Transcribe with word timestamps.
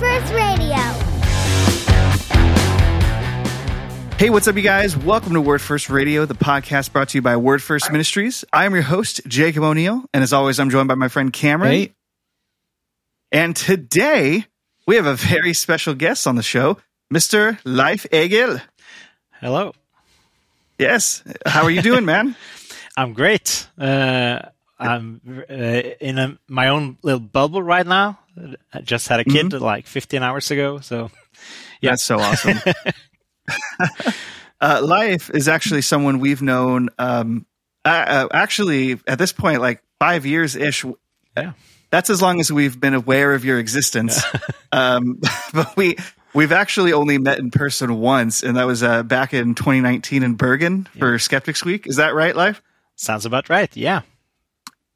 First 0.00 0.32
Radio. 0.32 0.76
Hey, 4.16 4.30
what's 4.30 4.48
up, 4.48 4.56
you 4.56 4.62
guys? 4.62 4.96
Welcome 4.96 5.34
to 5.34 5.42
Word 5.42 5.60
First 5.60 5.90
Radio, 5.90 6.24
the 6.24 6.32
podcast 6.34 6.90
brought 6.92 7.10
to 7.10 7.18
you 7.18 7.22
by 7.22 7.36
Word 7.36 7.62
First 7.62 7.92
Ministries. 7.92 8.42
I 8.50 8.64
am 8.64 8.72
your 8.72 8.82
host, 8.82 9.20
Jacob 9.26 9.62
O'Neill, 9.62 10.06
and 10.14 10.22
as 10.22 10.32
always, 10.32 10.58
I'm 10.58 10.70
joined 10.70 10.88
by 10.88 10.94
my 10.94 11.08
friend 11.08 11.30
Cameron. 11.30 11.72
Hey, 11.72 11.92
And 13.30 13.54
today, 13.54 14.46
we 14.86 14.96
have 14.96 15.04
a 15.04 15.16
very 15.16 15.52
special 15.52 15.92
guest 15.92 16.26
on 16.26 16.36
the 16.36 16.42
show, 16.42 16.78
Mr. 17.12 17.58
Leif 17.64 18.06
Egil. 18.10 18.58
Hello. 19.40 19.74
Yes, 20.78 21.22
how 21.44 21.64
are 21.64 21.70
you 21.70 21.82
doing, 21.82 22.06
man? 22.06 22.36
I'm 22.96 23.12
great. 23.12 23.68
Uh, 23.78 24.40
I'm 24.78 25.20
uh, 25.50 25.52
in 25.52 26.18
a, 26.18 26.38
my 26.48 26.68
own 26.68 26.96
little 27.02 27.20
bubble 27.20 27.62
right 27.62 27.86
now. 27.86 28.18
I 28.72 28.80
just 28.80 29.08
had 29.08 29.20
a 29.20 29.24
kid 29.24 29.52
like 29.52 29.86
15 29.86 30.22
hours 30.22 30.50
ago, 30.50 30.80
so 30.80 31.10
Yeah. 31.80 31.90
That's 31.90 32.04
so 32.04 32.18
awesome. 32.18 32.58
uh, 34.60 34.80
Leif 34.82 35.30
is 35.30 35.48
actually 35.48 35.82
someone 35.82 36.20
we've 36.20 36.42
known, 36.42 36.90
um, 36.98 37.46
uh, 37.84 37.88
uh, 37.88 38.28
actually, 38.32 39.00
at 39.06 39.18
this 39.18 39.32
point, 39.32 39.60
like 39.60 39.82
five 39.98 40.26
years 40.26 40.56
ish. 40.56 40.84
yeah. 41.36 41.52
That's 41.90 42.08
as 42.08 42.22
long 42.22 42.38
as 42.38 42.52
we've 42.52 42.78
been 42.78 42.94
aware 42.94 43.34
of 43.34 43.44
your 43.44 43.58
existence. 43.58 44.22
um, 44.72 45.20
but 45.52 45.76
we 45.76 45.96
we've 46.34 46.52
actually 46.52 46.92
only 46.92 47.18
met 47.18 47.40
in 47.40 47.50
person 47.50 47.98
once, 47.98 48.44
and 48.44 48.56
that 48.56 48.64
was 48.64 48.82
uh, 48.84 49.02
back 49.02 49.34
in 49.34 49.56
2019 49.56 50.22
in 50.22 50.34
Bergen 50.34 50.88
for 50.98 51.18
Skeptics 51.18 51.64
Week. 51.64 51.88
Is 51.88 51.96
that 51.96 52.14
right, 52.14 52.36
Leif? 52.36 52.62
Sounds 52.94 53.26
about 53.26 53.48
right. 53.48 53.74
Yeah. 53.76 54.02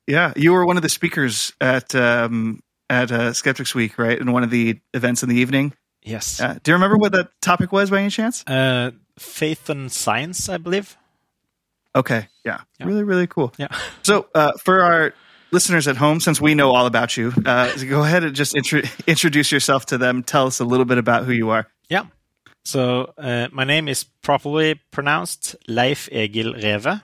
Yeah, 0.07 0.35
you 0.37 0.53
were 0.53 0.67
one 0.67 0.77
of 0.77 0.83
the 0.83 0.89
speakers 0.89 1.55
at 1.61 1.95
um, 1.95 2.63
at 2.91 3.11
uh, 3.13 3.33
Skeptics 3.33 3.75
Week, 3.75 3.99
right? 3.99 4.19
In 4.19 4.33
one 4.33 4.43
of 4.43 4.51
the 4.51 4.79
events 4.93 5.23
in 5.23 5.29
the 5.29 5.37
evening. 5.37 5.73
Yes. 6.03 6.41
Uh, 6.41 6.59
do 6.63 6.71
you 6.71 6.75
remember 6.75 6.97
what 6.99 7.13
that 7.13 7.31
topic 7.41 7.73
was 7.73 7.91
by 7.91 8.01
any 8.01 8.11
chance? 8.11 8.45
Uh, 8.47 8.91
faith 9.19 9.71
and 9.71 9.91
science, 9.91 10.49
I 10.49 10.59
believe. 10.59 10.97
Okay, 11.97 12.27
yeah, 12.45 12.61
Yeah. 12.81 12.87
really, 12.87 13.05
really 13.05 13.27
cool. 13.27 13.53
Yeah. 13.57 13.69
So, 14.03 14.27
uh, 14.35 14.53
for 14.63 14.83
our 14.83 15.15
listeners 15.53 15.87
at 15.89 15.97
home, 15.97 16.21
since 16.21 16.41
we 16.41 16.55
know 16.55 16.73
all 16.75 16.85
about 16.87 17.17
you, 17.17 17.33
uh, 17.47 17.73
go 17.89 18.03
ahead 18.03 18.23
and 18.25 18.35
just 18.35 18.55
intro- 18.57 18.83
introduce 19.07 19.51
yourself 19.53 19.87
to 19.87 19.99
them. 19.99 20.23
Tell 20.23 20.47
us 20.47 20.61
a 20.61 20.65
little 20.65 20.85
bit 20.85 20.99
about 20.99 21.25
who 21.25 21.33
you 21.33 21.51
are. 21.51 21.69
Yeah. 21.89 22.07
So 22.65 23.13
uh, 23.17 23.49
my 23.53 23.65
name 23.65 23.89
is 23.89 24.05
properly 24.23 24.75
pronounced 24.91 25.55
Leif 25.69 26.09
Egil 26.13 26.55
Reve, 26.55 27.01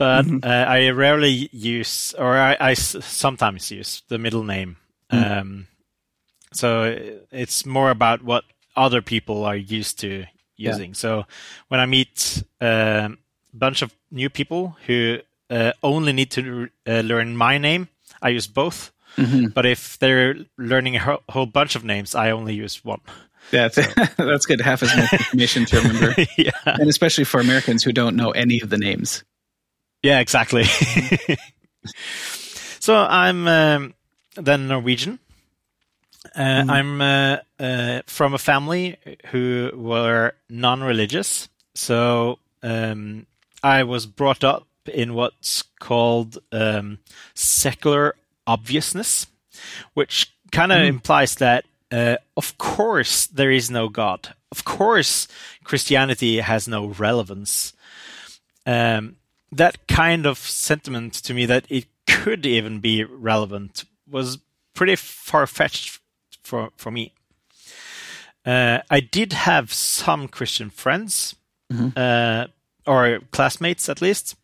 but 0.00 0.24
uh, 0.42 0.48
I 0.48 0.88
rarely 0.88 1.50
use, 1.52 2.14
or 2.14 2.34
I, 2.38 2.72
sometimes 2.72 3.70
use 3.70 4.02
the 4.08 4.16
middle 4.16 4.44
name. 4.44 4.78
Um, 5.10 5.66
so 6.54 6.96
it's 7.30 7.66
more 7.66 7.90
about 7.90 8.22
what 8.24 8.44
other 8.74 9.02
people 9.02 9.44
are 9.44 9.54
used 9.54 9.98
to 9.98 10.24
using. 10.56 10.94
So 10.94 11.26
when 11.68 11.80
I 11.80 11.86
meet 11.86 12.42
a 12.62 13.10
bunch 13.52 13.82
of 13.82 13.94
new 14.10 14.30
people 14.30 14.78
who 14.86 15.18
uh, 15.50 15.72
only 15.82 16.14
need 16.14 16.30
to 16.30 16.70
uh, 16.86 17.00
learn 17.00 17.36
my 17.36 17.58
name, 17.58 17.88
I 18.22 18.30
use 18.30 18.46
both. 18.46 18.92
But 19.52 19.66
if 19.66 19.98
they're 19.98 20.34
learning 20.56 20.96
a 20.96 21.00
whole, 21.00 21.22
whole 21.28 21.46
bunch 21.46 21.76
of 21.76 21.84
names, 21.84 22.14
I 22.14 22.30
only 22.30 22.54
use 22.54 22.82
one. 22.82 23.00
that's 23.50 23.76
that's 24.16 24.46
good. 24.46 24.62
Half 24.62 24.82
as 24.82 24.96
much 24.96 25.12
information 25.12 25.66
to 25.66 25.76
remember, 25.76 26.14
yeah. 26.38 26.52
and 26.64 26.88
especially 26.88 27.24
for 27.24 27.38
Americans 27.38 27.82
who 27.82 27.92
don't 27.92 28.16
know 28.16 28.30
any 28.30 28.62
of 28.62 28.70
the 28.70 28.78
names. 28.78 29.24
Yeah, 30.02 30.20
exactly. 30.20 30.64
so 32.80 32.96
I'm 32.96 33.46
um, 33.46 33.94
then 34.36 34.68
Norwegian. 34.68 35.18
Uh, 36.36 36.64
I'm 36.68 37.00
uh, 37.00 37.38
uh, 37.58 38.02
from 38.06 38.34
a 38.34 38.38
family 38.38 38.96
who 39.26 39.70
were 39.74 40.34
non-religious, 40.48 41.48
so 41.74 42.38
um, 42.62 43.26
I 43.62 43.84
was 43.84 44.06
brought 44.06 44.44
up 44.44 44.66
in 44.92 45.14
what's 45.14 45.62
called 45.80 46.38
um, 46.52 46.98
secular 47.34 48.16
obviousness, 48.46 49.26
which 49.94 50.32
kind 50.52 50.72
of 50.72 50.82
implies 50.82 51.36
that, 51.36 51.64
uh, 51.90 52.16
of 52.36 52.58
course, 52.58 53.26
there 53.26 53.50
is 53.50 53.70
no 53.70 53.88
God. 53.88 54.34
Of 54.52 54.64
course, 54.64 55.26
Christianity 55.64 56.40
has 56.40 56.68
no 56.68 56.86
relevance 56.86 57.72
um, 58.66 59.16
that 59.52 59.86
kind 59.88 60.26
of 60.26 60.38
sentiment 60.38 61.14
to 61.14 61.34
me 61.34 61.46
that 61.46 61.66
it 61.68 61.86
could 62.06 62.46
even 62.46 62.80
be 62.80 63.04
relevant 63.04 63.84
was 64.08 64.38
pretty 64.74 64.96
far 64.96 65.46
fetched 65.46 66.00
for 66.42 66.70
for 66.76 66.90
me. 66.90 67.12
Uh, 68.46 68.78
I 68.90 69.00
did 69.00 69.32
have 69.32 69.72
some 69.72 70.28
Christian 70.28 70.70
friends, 70.70 71.36
uh, 71.96 72.46
or 72.86 73.20
classmates 73.30 73.88
at 73.88 74.00
least, 74.00 74.34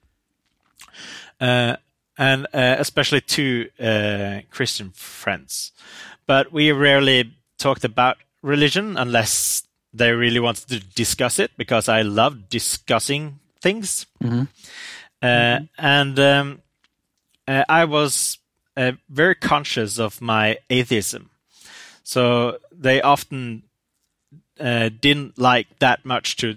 uh, 1.40 1.76
and 2.18 2.46
uh, 2.52 2.76
especially 2.78 3.20
two 3.22 3.68
uh, 3.80 4.40
Christian 4.50 4.90
friends. 4.90 5.72
But 6.26 6.52
we 6.52 6.72
rarely 6.72 7.32
talked 7.58 7.84
about 7.84 8.18
religion 8.42 8.96
unless 8.96 9.62
they 9.94 10.12
really 10.12 10.40
wanted 10.40 10.68
to 10.68 10.80
discuss 10.80 11.38
it, 11.38 11.50
because 11.56 11.88
I 11.88 12.02
love 12.02 12.48
discussing 12.50 13.38
things. 13.62 14.06
Uh, 15.22 15.60
and 15.78 16.18
um, 16.18 16.62
uh, 17.48 17.64
I 17.68 17.84
was 17.84 18.38
uh, 18.76 18.92
very 19.08 19.34
conscious 19.34 19.98
of 19.98 20.20
my 20.20 20.58
atheism. 20.70 21.30
So 22.02 22.58
they 22.70 23.00
often 23.02 23.64
uh, 24.60 24.90
didn't 25.00 25.38
like 25.38 25.78
that 25.80 26.04
much 26.04 26.36
to 26.36 26.56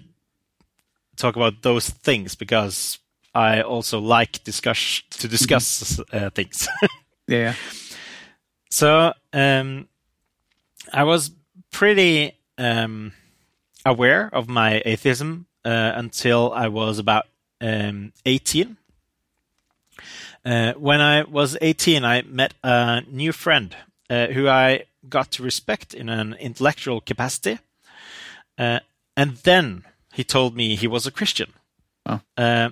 talk 1.16 1.36
about 1.36 1.62
those 1.62 1.90
things 1.90 2.34
because 2.34 2.98
I 3.34 3.62
also 3.62 3.98
like 4.00 4.42
discuss 4.44 5.02
to 5.10 5.28
discuss 5.28 6.00
uh, 6.12 6.30
things. 6.30 6.68
Yeah, 7.28 7.54
So 8.70 9.12
um, 9.32 9.86
I 10.92 11.04
was 11.04 11.30
pretty 11.70 12.36
um, 12.58 13.12
aware 13.86 14.28
of 14.32 14.48
my 14.48 14.82
atheism 14.84 15.46
uh, 15.64 15.92
until 15.94 16.52
I 16.52 16.66
was 16.66 16.98
about 16.98 17.26
um, 17.60 18.12
18. 18.26 18.76
Uh, 20.44 20.72
when 20.74 21.00
I 21.00 21.22
was 21.24 21.56
18, 21.60 22.04
I 22.04 22.22
met 22.22 22.54
a 22.62 23.02
new 23.08 23.32
friend 23.32 23.76
uh, 24.08 24.28
who 24.28 24.48
I 24.48 24.84
got 25.08 25.30
to 25.32 25.42
respect 25.42 25.94
in 25.94 26.08
an 26.08 26.34
intellectual 26.34 27.00
capacity. 27.00 27.58
Uh, 28.58 28.80
and 29.16 29.36
then 29.38 29.84
he 30.12 30.24
told 30.24 30.56
me 30.56 30.76
he 30.76 30.86
was 30.86 31.06
a 31.06 31.10
Christian. 31.10 31.52
Oh. 32.06 32.20
Uh, 32.36 32.70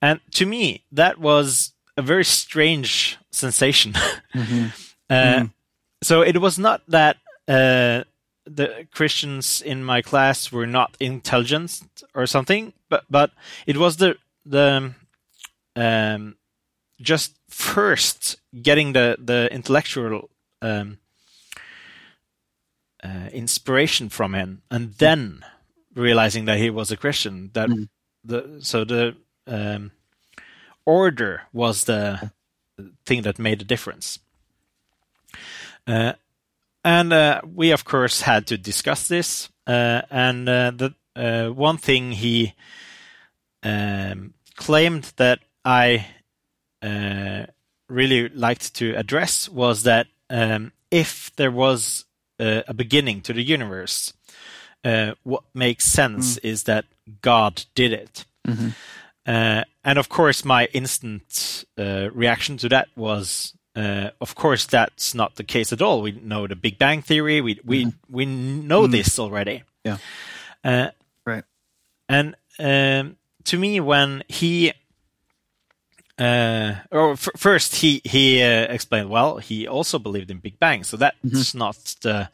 and 0.00 0.20
to 0.32 0.46
me, 0.46 0.84
that 0.92 1.18
was 1.18 1.72
a 1.96 2.02
very 2.02 2.24
strange 2.24 3.18
sensation. 3.30 3.94
Uh, 5.10 5.46
So 6.02 6.20
it 6.22 6.38
was 6.40 6.58
not 6.58 6.82
that 6.88 7.16
uh, 7.48 8.04
the 8.44 8.86
Christians 8.92 9.62
in 9.62 9.82
my 9.82 10.02
class 10.02 10.52
were 10.52 10.66
not 10.66 10.96
intelligent 11.00 11.82
or 12.14 12.26
something, 12.26 12.72
but 12.88 13.04
but 13.10 13.30
it 13.66 13.76
was 13.76 13.96
the 13.96 14.16
the 14.44 14.94
um, 15.76 16.36
just 17.00 17.34
first 17.48 18.36
getting 18.62 18.92
the 18.92 19.16
the 19.18 19.48
intellectual 19.52 20.30
um, 20.62 20.98
uh, 23.02 23.28
inspiration 23.32 24.08
from 24.08 24.34
him, 24.34 24.62
and 24.70 24.94
then 24.94 25.44
realizing 25.94 26.44
that 26.46 26.58
he 26.58 26.70
was 26.70 26.90
a 26.90 26.96
Christian. 26.96 27.50
That 27.54 27.70
the 28.24 28.58
so 28.60 28.84
the 28.84 29.16
um, 29.46 29.92
order 30.84 31.42
was 31.52 31.84
the 31.84 32.32
thing 33.04 33.22
that 33.22 33.38
made 33.38 33.60
the 33.60 33.64
difference. 33.64 34.18
Uh, 35.86 36.12
and 36.84 37.12
uh, 37.12 37.40
we, 37.54 37.70
of 37.70 37.84
course, 37.84 38.22
had 38.22 38.46
to 38.46 38.58
discuss 38.58 39.08
this. 39.08 39.48
Uh, 39.66 40.02
and 40.10 40.48
uh, 40.48 40.70
the 40.70 40.94
uh, 41.18 41.48
one 41.48 41.76
thing 41.76 42.12
he 42.12 42.54
um, 43.62 44.34
claimed 44.56 45.12
that 45.16 45.40
I 45.64 46.06
uh, 46.80 47.46
really 47.88 48.28
liked 48.28 48.74
to 48.76 48.94
address 48.94 49.48
was 49.48 49.82
that 49.82 50.06
um, 50.30 50.72
if 50.90 51.30
there 51.36 51.50
was 51.50 52.04
uh, 52.38 52.62
a 52.68 52.74
beginning 52.74 53.20
to 53.22 53.32
the 53.32 53.42
universe, 53.42 54.12
uh, 54.84 55.12
what 55.24 55.42
makes 55.54 55.84
sense 55.84 56.38
is 56.38 56.64
that 56.64 56.84
God 57.20 57.64
did 57.74 57.92
it. 57.92 58.24
Uh, 59.26 59.64
and 59.84 59.98
of 59.98 60.08
course, 60.08 60.44
my 60.44 60.66
instant 60.72 61.64
uh, 61.76 62.08
reaction 62.14 62.56
to 62.58 62.68
that 62.68 62.88
was, 62.96 63.52
uh, 63.76 64.10
of 64.20 64.34
course, 64.34 64.66
that's 64.66 65.14
not 65.14 65.34
the 65.36 65.44
case 65.44 65.72
at 65.72 65.82
all. 65.82 66.00
We 66.00 66.12
know 66.12 66.46
the 66.46 66.56
Big 66.56 66.78
Bang 66.78 67.02
theory. 67.02 67.40
We 67.40 67.60
we 67.64 67.92
we 68.08 68.24
know 68.24 68.86
this 68.86 69.18
already. 69.18 69.64
Yeah. 69.84 69.98
Uh, 70.64 70.90
Right. 71.28 71.44
and 72.08 72.34
um, 72.58 73.16
to 73.44 73.58
me, 73.58 73.80
when 73.80 74.22
he 74.28 74.72
uh, 76.18 76.74
or 76.90 77.12
f- 77.12 77.28
first 77.36 77.76
he 77.76 78.00
he 78.04 78.42
uh, 78.42 78.66
explained. 78.72 79.08
Well, 79.10 79.38
he 79.38 79.68
also 79.68 79.98
believed 79.98 80.30
in 80.30 80.38
Big 80.38 80.58
Bang, 80.58 80.84
so 80.84 80.96
that's 80.96 81.16
Mm-hmm. 81.24 81.58
not 81.58 81.76
the 82.02 82.28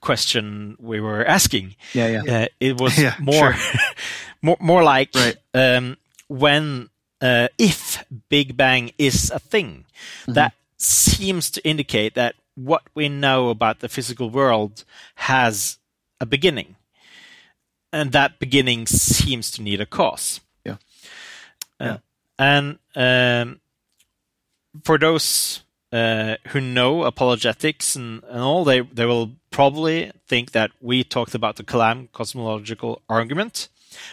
question 0.00 0.76
we 0.78 1.00
were 1.00 1.24
asking. 1.26 1.74
Yeah, 1.94 2.08
yeah. 2.22 2.42
Uh, 2.42 2.46
it 2.60 2.80
was 2.80 2.98
Yeah, 3.02 3.14
more, 3.18 3.54
more, 4.42 4.56
more 4.60 4.82
like 4.84 5.10
Right. 5.14 5.36
um, 5.54 5.96
when 6.28 6.90
uh, 7.20 7.48
if 7.58 8.04
Big 8.28 8.56
Bang 8.56 8.92
is 8.98 9.30
a 9.30 9.38
thing, 9.38 9.84
that 10.28 10.52
seems 10.78 11.50
to 11.50 11.60
indicate 11.66 12.14
that 12.14 12.34
what 12.54 12.82
we 12.94 13.08
know 13.08 13.48
about 13.50 13.80
the 13.80 13.88
physical 13.88 14.30
world 14.30 14.84
has 15.16 15.78
a 16.20 16.26
beginning, 16.26 16.76
and 17.94 18.12
that 18.12 18.38
beginning 18.38 18.86
seems 18.86 19.50
to 19.52 19.62
need 19.62 19.80
a 19.80 19.86
cause. 19.86 20.40
Yeah. 20.64 20.76
Uh, 21.80 21.98
and 22.38 22.78
um, 22.96 23.60
for 24.84 24.98
those 24.98 25.62
uh, 25.92 26.36
who 26.48 26.60
know 26.60 27.04
apologetics 27.04 27.96
and, 27.96 28.22
and 28.24 28.40
all, 28.40 28.64
they 28.64 28.80
they 28.80 29.06
will 29.06 29.30
probably 29.50 30.10
think 30.26 30.50
that 30.52 30.70
we 30.80 31.04
talked 31.04 31.34
about 31.34 31.56
the 31.56 31.64
Kalam 31.64 32.08
cosmological 32.12 33.00
argument, 33.08 33.68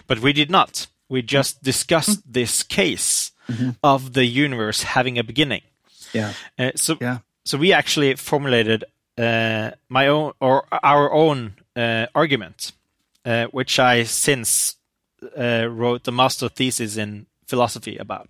but 0.07 0.19
we 0.19 0.33
did 0.33 0.49
not. 0.49 0.87
We 1.09 1.21
just 1.21 1.63
discussed 1.63 2.21
this 2.33 2.63
case 2.63 3.31
of 3.83 4.13
the 4.13 4.25
universe 4.25 4.83
having 4.95 5.17
a 5.19 5.23
beginning. 5.23 5.61
Yeah. 6.13 6.33
Uh, 6.59 6.71
so 6.75 6.97
Yeah. 7.01 7.17
so 7.43 7.57
we 7.57 7.73
actually 7.73 8.15
formulated 8.15 8.83
uh, 9.17 9.71
my 9.89 10.07
own 10.07 10.31
or 10.39 10.63
our 10.83 11.11
own 11.11 11.53
uh, 11.75 12.05
argument, 12.15 12.71
uh, 13.25 13.45
which 13.51 13.79
I 13.79 14.03
since 14.03 14.75
uh, 15.37 15.67
wrote 15.69 16.03
the 16.03 16.11
master 16.11 16.49
thesis 16.49 16.97
in 16.97 17.27
philosophy 17.47 17.97
about, 17.97 18.29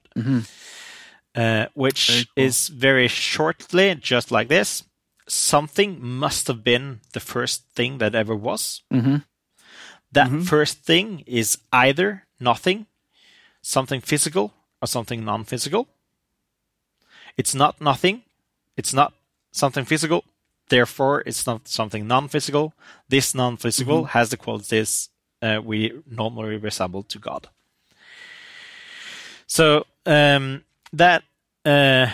uh, 1.35 1.65
which 1.73 2.07
Very 2.09 2.25
cool. 2.35 2.43
is 2.45 2.67
very 2.67 3.07
shortly 3.07 3.95
just 3.95 4.31
like 4.31 4.47
this. 4.47 4.83
Something 5.27 6.03
must 6.03 6.47
have 6.47 6.63
been 6.63 6.99
the 7.13 7.19
first 7.19 7.63
thing 7.73 7.99
that 7.99 8.15
ever 8.15 8.35
was. 8.35 8.81
Mm-hmm. 8.91 9.17
That 10.11 10.29
first 10.43 10.83
thing 10.83 11.23
is 11.25 11.57
either 11.71 12.23
nothing, 12.39 12.87
something 13.61 14.01
physical, 14.01 14.53
or 14.81 14.87
something 14.87 15.23
non 15.23 15.45
physical. 15.45 15.87
It's 17.37 17.55
not 17.55 17.79
nothing, 17.79 18.23
it's 18.75 18.93
not 18.93 19.13
something 19.53 19.85
physical, 19.85 20.25
therefore, 20.71 21.21
it's 21.27 21.45
not 21.45 21.67
something 21.67 22.07
non 22.07 22.27
physical. 22.27 22.73
This 23.09 23.35
non 23.35 23.57
physical 23.57 24.05
has 24.05 24.29
the 24.29 24.37
qualities 24.37 25.09
uh, 25.43 25.59
we 25.63 25.91
normally 26.09 26.57
resemble 26.57 27.03
to 27.03 27.19
God. 27.19 27.47
So 29.47 29.85
um, 30.05 30.63
that 30.93 31.23
uh, 31.65 32.07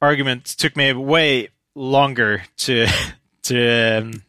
argument 0.00 0.44
took 0.44 0.76
me 0.76 0.92
way 0.92 1.48
longer 1.74 2.42
to 2.58 2.86
to 3.42 3.98
um, 3.98 4.22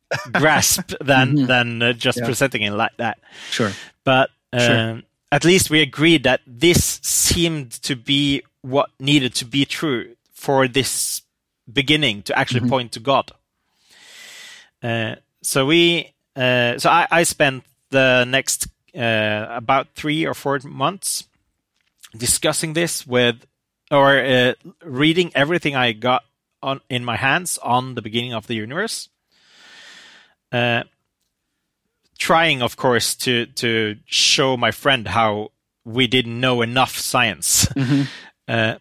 grasp 0.32 0.92
than 1.00 1.46
than 1.46 1.82
uh, 1.82 1.92
just 1.92 2.18
Yeah. 2.18 2.24
presenting 2.26 2.62
it 2.62 2.72
like 2.72 2.96
that. 2.96 3.18
Sure. 3.50 3.72
But 4.04 4.30
um, 4.52 4.60
Sure. 4.60 5.02
at 5.30 5.44
least 5.44 5.70
we 5.70 5.82
agreed 5.82 6.22
that 6.24 6.40
this 6.46 7.00
seemed 7.02 7.70
to 7.82 7.94
be 7.94 8.42
what 8.62 8.90
needed 8.98 9.34
to 9.34 9.44
be 9.44 9.64
true 9.66 10.16
for 10.32 10.66
this 10.68 11.22
beginning 11.70 12.22
to 12.22 12.38
actually 12.38 12.68
point 12.68 12.92
to 12.92 13.00
God. 13.00 13.32
Uh, 14.82 15.16
so 15.42 15.66
we, 15.66 16.12
uh, 16.36 16.78
so 16.78 16.90
I, 16.90 17.06
I 17.10 17.22
spent 17.24 17.64
the 17.90 18.24
next 18.24 18.68
uh, 18.96 19.46
about 19.50 19.88
three 19.94 20.26
or 20.26 20.34
four 20.34 20.58
months 20.64 21.28
discussing 22.16 22.72
this 22.72 23.06
with, 23.06 23.46
or 23.90 24.18
uh, 24.18 24.54
reading 24.82 25.32
everything 25.34 25.74
I 25.74 25.92
got 25.92 26.24
on 26.62 26.80
in 26.88 27.04
my 27.04 27.16
hands 27.16 27.58
on 27.58 27.94
the 27.94 28.02
beginning 28.02 28.34
of 28.34 28.46
the 28.46 28.54
universe. 28.54 29.08
Uh, 30.50 30.84
trying, 32.18 32.62
of 32.62 32.76
course, 32.76 33.14
to 33.14 33.46
to 33.46 33.96
show 34.06 34.56
my 34.56 34.70
friend 34.70 35.08
how 35.08 35.52
we 35.84 36.06
didn't 36.06 36.40
know 36.40 36.62
enough 36.62 36.98
science, 36.98 37.68
uh, 38.48 38.74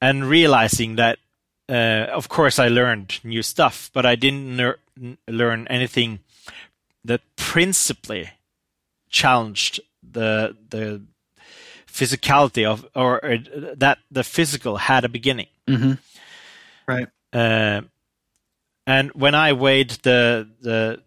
and 0.00 0.24
realizing 0.24 0.96
that, 0.96 1.18
uh, 1.68 2.06
of 2.12 2.28
course, 2.28 2.58
I 2.58 2.68
learned 2.68 3.20
new 3.24 3.42
stuff, 3.42 3.90
but 3.92 4.04
I 4.04 4.16
didn't 4.16 4.56
ner- 4.56 4.78
learn 5.28 5.66
anything 5.68 6.20
that 7.04 7.20
principally 7.36 8.30
challenged 9.08 9.80
the 10.02 10.56
the 10.70 11.02
physicality 11.86 12.66
of 12.66 12.86
or, 12.94 13.24
or 13.24 13.38
that 13.76 13.98
the 14.10 14.24
physical 14.24 14.76
had 14.76 15.04
a 15.04 15.08
beginning. 15.08 15.46
Right. 16.86 17.08
Uh, 17.32 17.82
and 18.86 19.12
when 19.12 19.34
I 19.34 19.52
weighed 19.52 19.90
the 20.02 20.48
the 20.60 21.00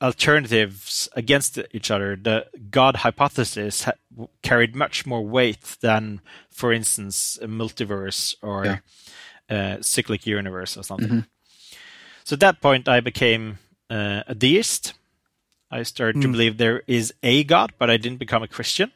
alternatives 0.00 1.08
against 1.14 1.58
each 1.72 1.90
other, 1.90 2.16
the 2.16 2.46
God 2.70 2.96
hypothesis 2.96 3.84
ha- 3.84 3.92
carried 4.42 4.74
much 4.74 5.06
more 5.06 5.24
weight 5.24 5.76
than, 5.80 6.20
for 6.50 6.72
instance, 6.72 7.38
a 7.40 7.46
multiverse 7.46 8.34
or 8.42 8.64
cyclic 9.80 10.26
universe 10.26 10.76
or 10.76 10.82
something. 10.82 11.24
So 12.24 12.34
at 12.34 12.40
that 12.40 12.60
point, 12.60 12.88
I 12.88 13.00
became 13.00 13.58
uh, 13.90 14.22
a 14.26 14.34
deist. 14.34 14.94
I 15.70 15.82
started 15.82 16.20
to 16.22 16.28
believe 16.28 16.58
there 16.58 16.82
is 16.86 17.14
a 17.22 17.44
God, 17.44 17.72
but 17.78 17.90
I 17.90 17.96
didn't 17.96 18.18
become 18.18 18.42
a 18.42 18.48
Christian. 18.48 18.92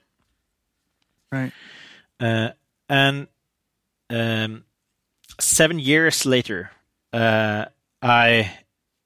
Right. 1.33 1.53
Uh, 2.21 2.51
and 2.89 3.27
um, 4.11 4.65
seven 5.41 5.79
years 5.79 6.25
later, 6.25 6.71
uh, 7.13 7.67
I 8.03 8.53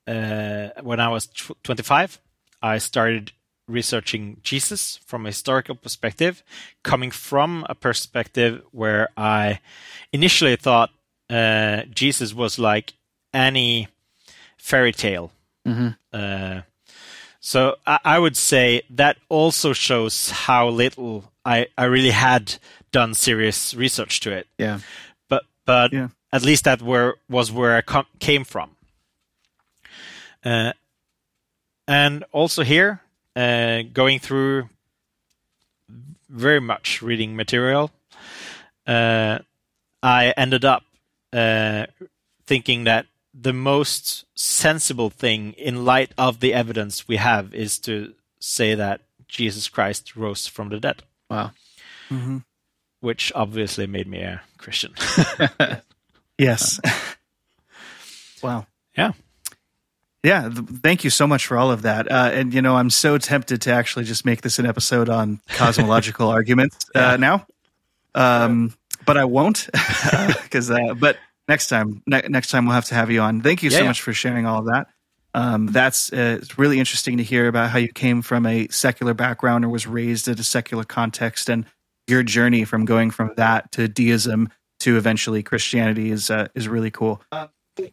uh, 0.07 0.69
when 0.83 1.01
I 1.01 1.09
was 1.09 1.27
tw- 1.27 1.63
25, 1.63 2.21
I 2.63 2.79
started 2.79 3.33
researching 3.69 4.39
Jesus 4.43 4.99
from 5.07 5.25
a 5.25 5.29
historical 5.29 5.77
perspective, 5.77 6.43
coming 6.83 7.11
from 7.11 7.65
a 7.69 7.75
perspective 7.75 8.63
where 8.73 9.09
I 9.17 9.61
initially 10.13 10.57
thought 10.57 10.91
uh, 11.31 11.83
Jesus 11.95 12.35
was 12.35 12.59
like 12.59 12.93
any 13.33 13.89
fairy 14.57 14.93
tale. 14.93 15.31
Uh, 16.13 16.63
so 17.41 17.77
I, 17.87 17.99
I 18.05 18.19
would 18.19 18.37
say 18.37 18.83
that 18.91 19.17
also 19.29 19.73
shows 19.73 20.31
how 20.31 20.69
little 20.69 21.31
I, 21.45 21.69
I 21.79 21.85
really 21.85 22.11
had 22.11 22.57
done 22.93 23.15
serious 23.15 23.73
research 23.75 24.19
to 24.21 24.33
it. 24.33 24.47
Yeah. 24.59 24.81
But 25.29 25.45
but 25.65 25.93
Yeah. 25.93 26.09
at 26.33 26.43
least 26.43 26.65
that 26.65 26.83
were 26.83 27.17
was 27.29 27.53
where 27.53 27.77
I 27.77 27.83
com- 27.83 28.07
came 28.19 28.45
from. 28.45 28.71
Uh, 30.45 30.73
and 31.87 32.25
also 32.33 32.63
here, 32.65 33.01
uh, 33.37 33.83
going 33.93 34.19
through 34.19 34.69
very 36.29 36.61
much 36.61 37.01
reading 37.03 37.37
material, 37.37 37.91
uh, 38.87 39.39
I 40.03 40.33
ended 40.37 40.65
up 40.65 40.83
uh, 41.33 41.87
thinking 42.47 42.85
that 42.85 43.07
the 43.33 43.53
most 43.53 44.25
sensible 44.35 45.11
thing 45.11 45.53
in 45.53 45.85
light 45.85 46.13
of 46.19 46.41
the 46.41 46.53
evidence 46.53 47.07
we 47.07 47.17
have 47.17 47.55
is 47.55 47.79
to 47.81 48.15
say 48.41 48.75
that 48.75 49.03
Jesus 49.29 49.69
Christ 49.69 50.17
rose 50.17 50.47
from 50.47 50.69
the 50.71 50.81
dead, 50.81 51.03
Wow. 51.29 51.53
which 53.01 53.31
obviously 53.35 53.87
made 53.87 54.09
me 54.09 54.21
a 54.21 54.41
Christian. 54.59 54.95
Yes. 56.39 56.81
wow. 58.43 58.67
yeah. 58.97 59.13
Yeah, 60.25 60.49
th- 60.49 60.67
thank 60.83 61.05
you 61.05 61.11
so 61.11 61.27
much 61.27 61.47
for 61.47 61.59
all 61.59 61.71
of 61.71 61.83
that. 61.83 62.11
Uh, 62.11 62.31
and 62.33 62.53
you 62.55 62.63
know, 62.63 62.77
I'm 62.77 62.89
so 62.89 63.19
tempted 63.19 63.61
to 63.63 63.73
actually 63.73 64.07
just 64.07 64.25
make 64.25 64.41
this 64.41 64.59
an 64.59 64.65
episode 64.65 65.11
on 65.11 65.41
cosmological 65.49 66.29
arguments 66.39 66.79
uh, 66.95 67.19
now, 67.19 67.47
um, 68.15 68.75
but 69.11 69.17
I 69.17 69.25
won't 69.25 69.69
because. 70.45 70.71
Uh, 70.71 70.95
but 70.95 71.17
next 71.49 71.67
time, 71.69 72.01
ne- 72.07 72.29
next 72.29 72.51
time 72.51 72.65
we'll 72.67 72.75
have 72.77 72.85
to 72.87 72.95
have 72.95 73.11
you 73.11 73.21
on. 73.23 73.41
Thank 73.41 73.65
you 73.65 73.71
so 73.71 73.77
Yeah, 73.79 73.83
yeah. 73.83 73.89
much 73.89 74.03
for 74.03 74.13
sharing 74.13 74.47
all 74.47 74.61
of 74.61 74.67
that. 74.67 74.87
Um, 75.35 75.67
that's 75.67 76.13
uh, 76.13 76.39
it's 76.41 76.59
really 76.59 76.79
interesting 76.79 77.17
to 77.19 77.25
hear 77.25 77.49
about 77.49 77.71
how 77.71 77.79
you 77.79 77.89
came 77.89 78.23
from 78.23 78.47
a 78.47 78.69
secular 78.69 79.15
background 79.15 79.65
or 79.65 79.69
was 79.69 79.87
raised 79.87 80.29
in 80.29 80.39
a 80.39 80.45
secular 80.45 80.85
context, 80.85 81.49
and 81.49 81.65
your 82.07 82.23
journey 82.23 82.65
from 82.65 82.85
going 82.85 83.11
from 83.11 83.33
that 83.37 83.73
to 83.73 83.89
deism 83.89 84.49
to 84.81 84.97
eventually 84.97 85.43
Christianity 85.43 86.11
is 86.13 86.31
uh, 86.31 86.47
is 86.55 86.69
really 86.69 86.91
cool. 86.93 87.21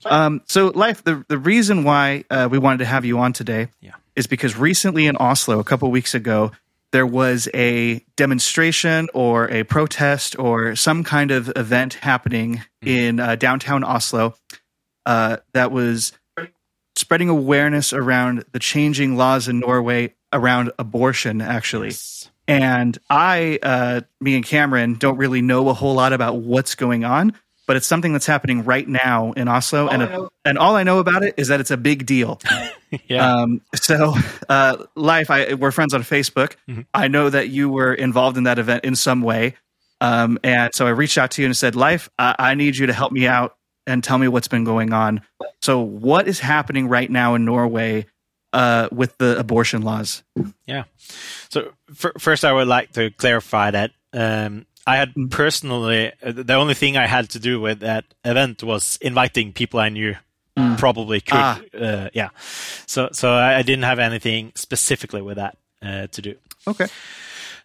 Um, 0.06 0.42
so, 0.46 0.68
Leif. 0.68 1.04
The 1.04 1.26
the 1.28 1.38
reason 1.40 1.84
why 1.84 2.26
uh, 2.30 2.48
we 2.52 2.58
wanted 2.60 2.80
to 2.80 2.86
have 2.86 3.06
you 3.06 3.18
on 3.20 3.34
today 3.34 3.70
Yeah. 3.82 3.94
is 4.16 4.28
because 4.28 4.56
recently 4.58 5.08
in 5.08 5.16
Oslo, 5.18 5.60
a 5.60 5.64
couple 5.64 5.90
weeks 5.92 6.14
ago, 6.16 6.52
there 6.98 7.06
was 7.06 7.48
a 7.54 8.04
demonstration 8.16 9.08
or 9.14 9.48
a 9.52 9.62
protest 9.62 10.36
or 10.40 10.76
some 10.76 11.04
kind 11.04 11.30
of 11.30 11.52
event 11.56 11.94
happening 11.94 12.64
in 12.82 13.20
uh, 13.20 13.36
downtown 13.36 13.84
Oslo 13.84 14.34
uh, 15.06 15.38
that 15.54 15.72
was 15.72 16.12
spreading 16.96 17.30
awareness 17.30 17.94
around 17.94 18.46
the 18.52 18.58
changing 18.58 19.16
laws 19.16 19.48
in 19.48 19.60
Norway 19.60 20.16
around 20.34 20.72
abortion. 20.80 21.40
Actually, 21.40 21.92
And 22.48 22.98
I, 23.12 23.60
uh, 23.62 24.02
me 24.20 24.36
and 24.36 24.44
Cameron, 24.44 24.96
don't 24.96 25.18
really 25.18 25.44
know 25.44 25.70
a 25.70 25.76
whole 25.76 25.94
lot 25.94 26.14
about 26.14 26.38
what's 26.38 26.74
going 26.74 27.06
on, 27.06 27.32
but 27.68 27.76
it's 27.76 27.86
something 27.86 28.12
that's 28.12 28.26
happening 28.26 28.64
right 28.64 28.88
now 28.88 29.34
in 29.34 29.48
Oslo, 29.48 29.88
and 29.88 30.02
a, 30.02 30.30
and 30.46 30.58
all 30.58 30.76
I 30.76 30.82
know 30.82 30.98
about 30.98 31.22
it 31.22 31.36
is 31.38 31.50
that 31.50 31.60
it's 31.60 31.70
a 31.70 31.78
big 31.78 32.08
deal. 32.08 32.42
yeah. 33.08 33.34
Um, 33.42 33.62
so, 33.76 34.14
uh, 34.50 34.86
Leif, 34.96 35.30
I 35.30 35.54
we're 35.56 35.72
friends 35.72 35.94
on 35.94 36.04
Facebook. 36.04 36.56
I 36.94 37.08
know 37.08 37.30
that 37.30 37.50
you 37.50 37.70
were 37.70 37.94
involved 37.94 38.38
in 38.38 38.44
that 38.44 38.60
event 38.60 38.86
in 38.86 38.96
some 38.96 39.22
way, 39.22 39.56
um, 40.02 40.38
and 40.44 40.74
so 40.74 40.86
I 40.88 40.92
reached 40.92 41.18
out 41.18 41.32
to 41.32 41.42
you 41.42 41.46
and 41.48 41.56
said, 41.58 41.76
"Leif, 41.76 42.10
I, 42.18 42.36
I 42.40 42.54
need 42.56 42.78
you 42.78 42.88
to 42.88 42.94
help 42.94 43.12
me 43.12 43.28
out 43.28 43.56
and 43.86 44.04
tell 44.04 44.18
me 44.18 44.28
what's 44.28 44.48
been 44.48 44.64
going 44.64 44.94
on." 44.94 45.22
So, 45.62 45.82
what 45.82 46.28
is 46.28 46.40
happening 46.40 46.88
right 46.88 47.10
now 47.10 47.36
in 47.36 47.46
Norway 47.46 48.06
uh, 48.54 48.88
with 48.92 49.18
the 49.18 49.38
abortion 49.38 49.82
laws? 49.82 50.24
Yeah. 50.66 50.84
So 51.50 51.72
f- 51.90 52.14
first, 52.20 52.44
I 52.46 52.54
would 52.54 52.68
like 52.68 52.92
to 52.94 53.10
clarify 53.12 53.72
that 53.72 53.92
um, 54.14 54.66
I 54.86 54.98
had 54.98 55.14
Mm. 55.16 55.30
personally 55.32 56.12
uh, 56.24 56.32
the 56.32 56.54
only 56.54 56.74
thing 56.74 56.96
I 56.98 57.08
had 57.08 57.30
to 57.32 57.40
do 57.40 57.60
with 57.60 57.80
that 57.82 58.06
event 58.24 58.64
was 58.64 58.98
inviting 59.02 59.52
people 59.54 59.80
I 59.80 59.90
knew 59.90 60.16
probably 60.78 61.22
could. 61.22 61.38
Ah. 61.38 61.62
Uh, 61.74 62.10
yeah. 62.14 62.30
So 62.86 63.10
so 63.12 63.34
I, 63.34 63.62
didn't 63.62 63.84
have 63.84 64.00
anything 64.00 64.52
specifically 64.56 65.22
with 65.22 65.38
that 65.38 65.58
uh, 65.82 66.08
to 66.08 66.22
do. 66.22 66.36
Okay. 66.68 66.88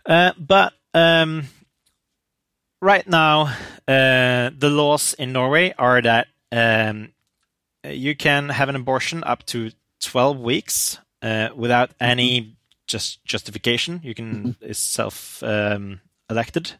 Uh, 0.04 0.32
but 0.38 0.72
um, 0.94 1.44
right 2.80 3.06
now, 3.08 3.54
uh, 3.88 4.50
the 4.56 4.70
laws 4.70 5.14
in 5.14 5.32
Norway 5.32 5.74
are 5.78 6.02
that 6.02 6.28
um, 6.50 7.12
you 7.84 8.14
can 8.14 8.48
have 8.50 8.68
an 8.68 8.76
abortion 8.76 9.24
up 9.24 9.44
to 9.46 9.70
12 10.00 10.40
weeks 10.40 10.98
uh, 11.22 11.48
without 11.54 11.90
any 12.00 12.56
just 12.86 13.24
justification. 13.24 14.00
You 14.02 14.14
can 14.14 14.56
is 14.60 14.78
self 14.78 15.42
um, 15.42 16.00
elected, 16.28 16.72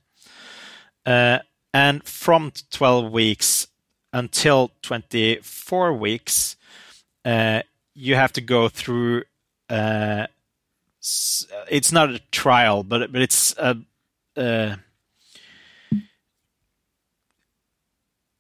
uh, 1.07 1.39
and 1.73 2.05
from 2.05 2.53
12 2.71 3.11
weeks 3.11 3.69
until 4.13 4.71
24 4.83 5.93
weeks, 5.95 6.57
uh, 7.25 7.63
you 7.95 8.15
have 8.15 8.33
to 8.35 8.41
go 8.41 8.69
through. 8.69 9.25
Uh, 9.69 10.27
it's 11.69 11.93
not 11.93 12.11
a 12.11 12.21
trial, 12.31 12.83
but 12.83 13.13
but 13.13 13.23
it's 13.23 13.55
a. 13.59 13.77
Uh, 14.37 14.77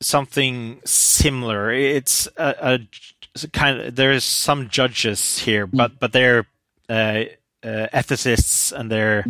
something 0.01 0.81
similar. 0.85 1.71
It's 1.73 2.27
a, 2.37 2.55
a, 2.61 2.79
it's 3.35 3.45
a 3.45 3.51
kind 3.51 3.81
of 3.81 3.97
there's 3.97 4.25
some 4.25 4.69
judges 4.69 5.39
here, 5.39 5.67
but 5.67 5.99
but 5.99 6.13
they're 6.13 6.47
uh, 6.89 7.25
uh, 7.63 7.87
ethicists 7.93 8.73
and 8.73 8.91
they're 8.91 9.25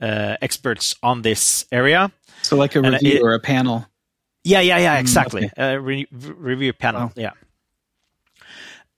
uh, 0.00 0.36
experts 0.40 0.94
on 1.02 1.22
this 1.22 1.66
area. 1.72 2.10
So 2.42 2.56
like 2.56 2.74
a 2.76 2.82
review 2.82 3.16
it- 3.16 3.22
or 3.22 3.34
a 3.34 3.40
panel. 3.40 3.86
Yeah, 4.44 4.60
yeah, 4.60 4.78
yeah, 4.78 4.98
exactly. 4.98 5.46
okay. 5.46 5.74
Uh, 5.74 5.76
re- 5.76 6.08
re- 6.10 6.32
review 6.32 6.72
panel, 6.72 7.00
Wow. 7.08 7.12
yeah. 7.16 7.32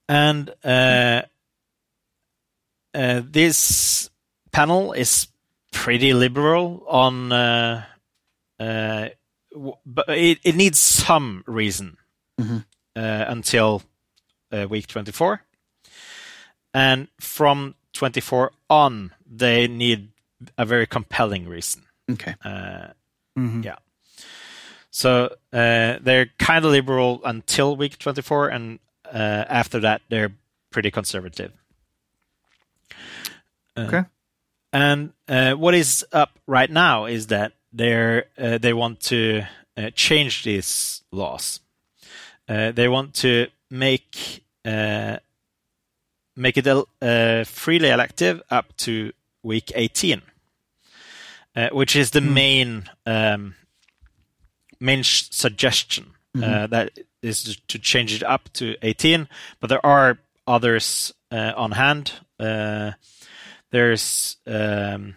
And 0.08 0.50
uh, 0.64 1.22
uh, 2.94 3.22
this 3.24 4.10
panel 4.52 4.92
is 4.92 5.28
pretty 5.72 6.12
liberal 6.12 6.84
on, 6.88 7.32
uh, 7.32 7.84
uh, 8.60 9.08
w- 9.52 9.76
but 9.86 10.08
it, 10.10 10.38
it 10.44 10.54
needs 10.54 10.78
some 10.78 11.42
reason 11.46 11.96
Mhm. 12.40 12.64
uh, 12.96 13.24
until 13.28 13.82
uh, 14.52 14.66
week 14.68 14.86
24. 14.86 15.42
And 16.74 17.08
from 17.20 17.74
24 17.94 18.52
on, 18.68 19.12
they 19.26 19.66
need 19.66 20.10
a 20.58 20.64
very 20.66 20.86
compelling 20.86 21.48
reason. 21.48 21.86
Okay. 22.10 22.34
Uh, 22.44 22.88
Mhm. 23.38 23.64
Yeah. 23.64 23.76
So 24.92 25.34
uh, 25.52 25.98
they're 26.00 26.26
kind 26.38 26.64
of 26.64 26.70
liberal 26.70 27.20
until 27.24 27.74
week 27.76 27.98
24, 27.98 28.48
and 28.48 28.78
uh, 29.06 29.44
after 29.48 29.80
that, 29.80 30.02
they're 30.10 30.32
pretty 30.70 30.90
conservative. 30.90 31.52
Uh, 33.76 33.86
Okay. 33.88 34.04
And 34.74 35.12
uh, 35.28 35.52
what 35.52 35.74
is 35.74 36.04
up 36.12 36.38
right 36.46 36.70
now 36.70 37.04
is 37.06 37.26
that 37.26 37.52
they're 37.72 38.26
uh, 38.38 38.56
they 38.58 38.72
want 38.72 39.00
to 39.00 39.42
uh, 39.76 39.90
change 39.94 40.44
these 40.44 41.02
laws. 41.10 41.60
Uh, 42.48 42.72
they 42.72 42.88
want 42.88 43.14
to 43.14 43.48
make 43.70 44.44
uh, 44.64 45.16
make 46.36 46.56
it 46.56 46.66
uh, 46.66 47.44
freely 47.44 47.88
elective 47.90 48.40
up 48.50 48.74
to 48.76 49.12
week 49.42 49.72
18 49.74 50.22
uh, 51.56 51.68
which 51.72 51.96
is 51.96 52.10
the 52.12 52.20
main 52.20 52.84
um, 53.06 53.54
main 54.82 55.02
sh- 55.02 55.28
suggestion 55.30 56.04
uh, 56.42 56.66
that 56.68 56.90
is 57.22 57.58
to- 57.68 57.78
change 57.78 58.14
it 58.14 58.22
up 58.22 58.48
to 58.54 58.74
18. 58.82 59.28
But 59.60 59.68
there 59.70 59.84
are 59.86 60.18
others 60.46 61.12
uh, 61.30 61.52
on 61.56 61.72
hand. 61.72 62.12
Uh, 62.40 62.92
there's 63.70 64.36
um, 64.46 65.14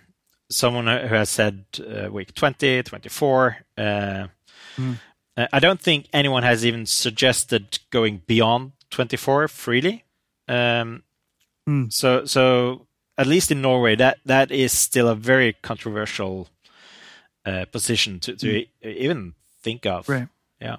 someone 0.50 0.88
who 0.88 1.16
has 1.16 1.30
said 1.30 1.66
uh, 1.80 2.10
week 2.12 2.34
20, 2.34 2.84
24. 2.84 3.58
Uh, 3.78 4.28
Mm. 4.78 5.00
I 5.54 5.60
don't 5.60 5.80
think 5.82 6.08
anyone 6.12 6.44
has 6.44 6.66
even 6.66 6.86
suggested 6.86 7.80
going 7.92 8.22
beyond 8.28 8.74
24 8.90 9.48
freely. 9.48 10.04
Um, 10.50 11.04
Mm. 11.68 11.92
So, 11.92 12.26
so 12.26 12.88
at 13.18 13.26
least 13.26 13.52
in 13.52 13.62
Norway, 13.62 13.96
that 13.96 14.18
that 14.26 14.52
is 14.52 14.72
still 14.72 15.08
a 15.08 15.16
very 15.16 15.54
controversial 15.64 16.48
uh, 17.46 17.66
position 17.72 18.20
to, 18.20 18.36
to 18.36 18.48
e- 18.58 18.70
even 18.84 19.34
think 19.66 19.86
of. 19.86 20.08
Right. 20.10 20.28
Yeah. 20.62 20.78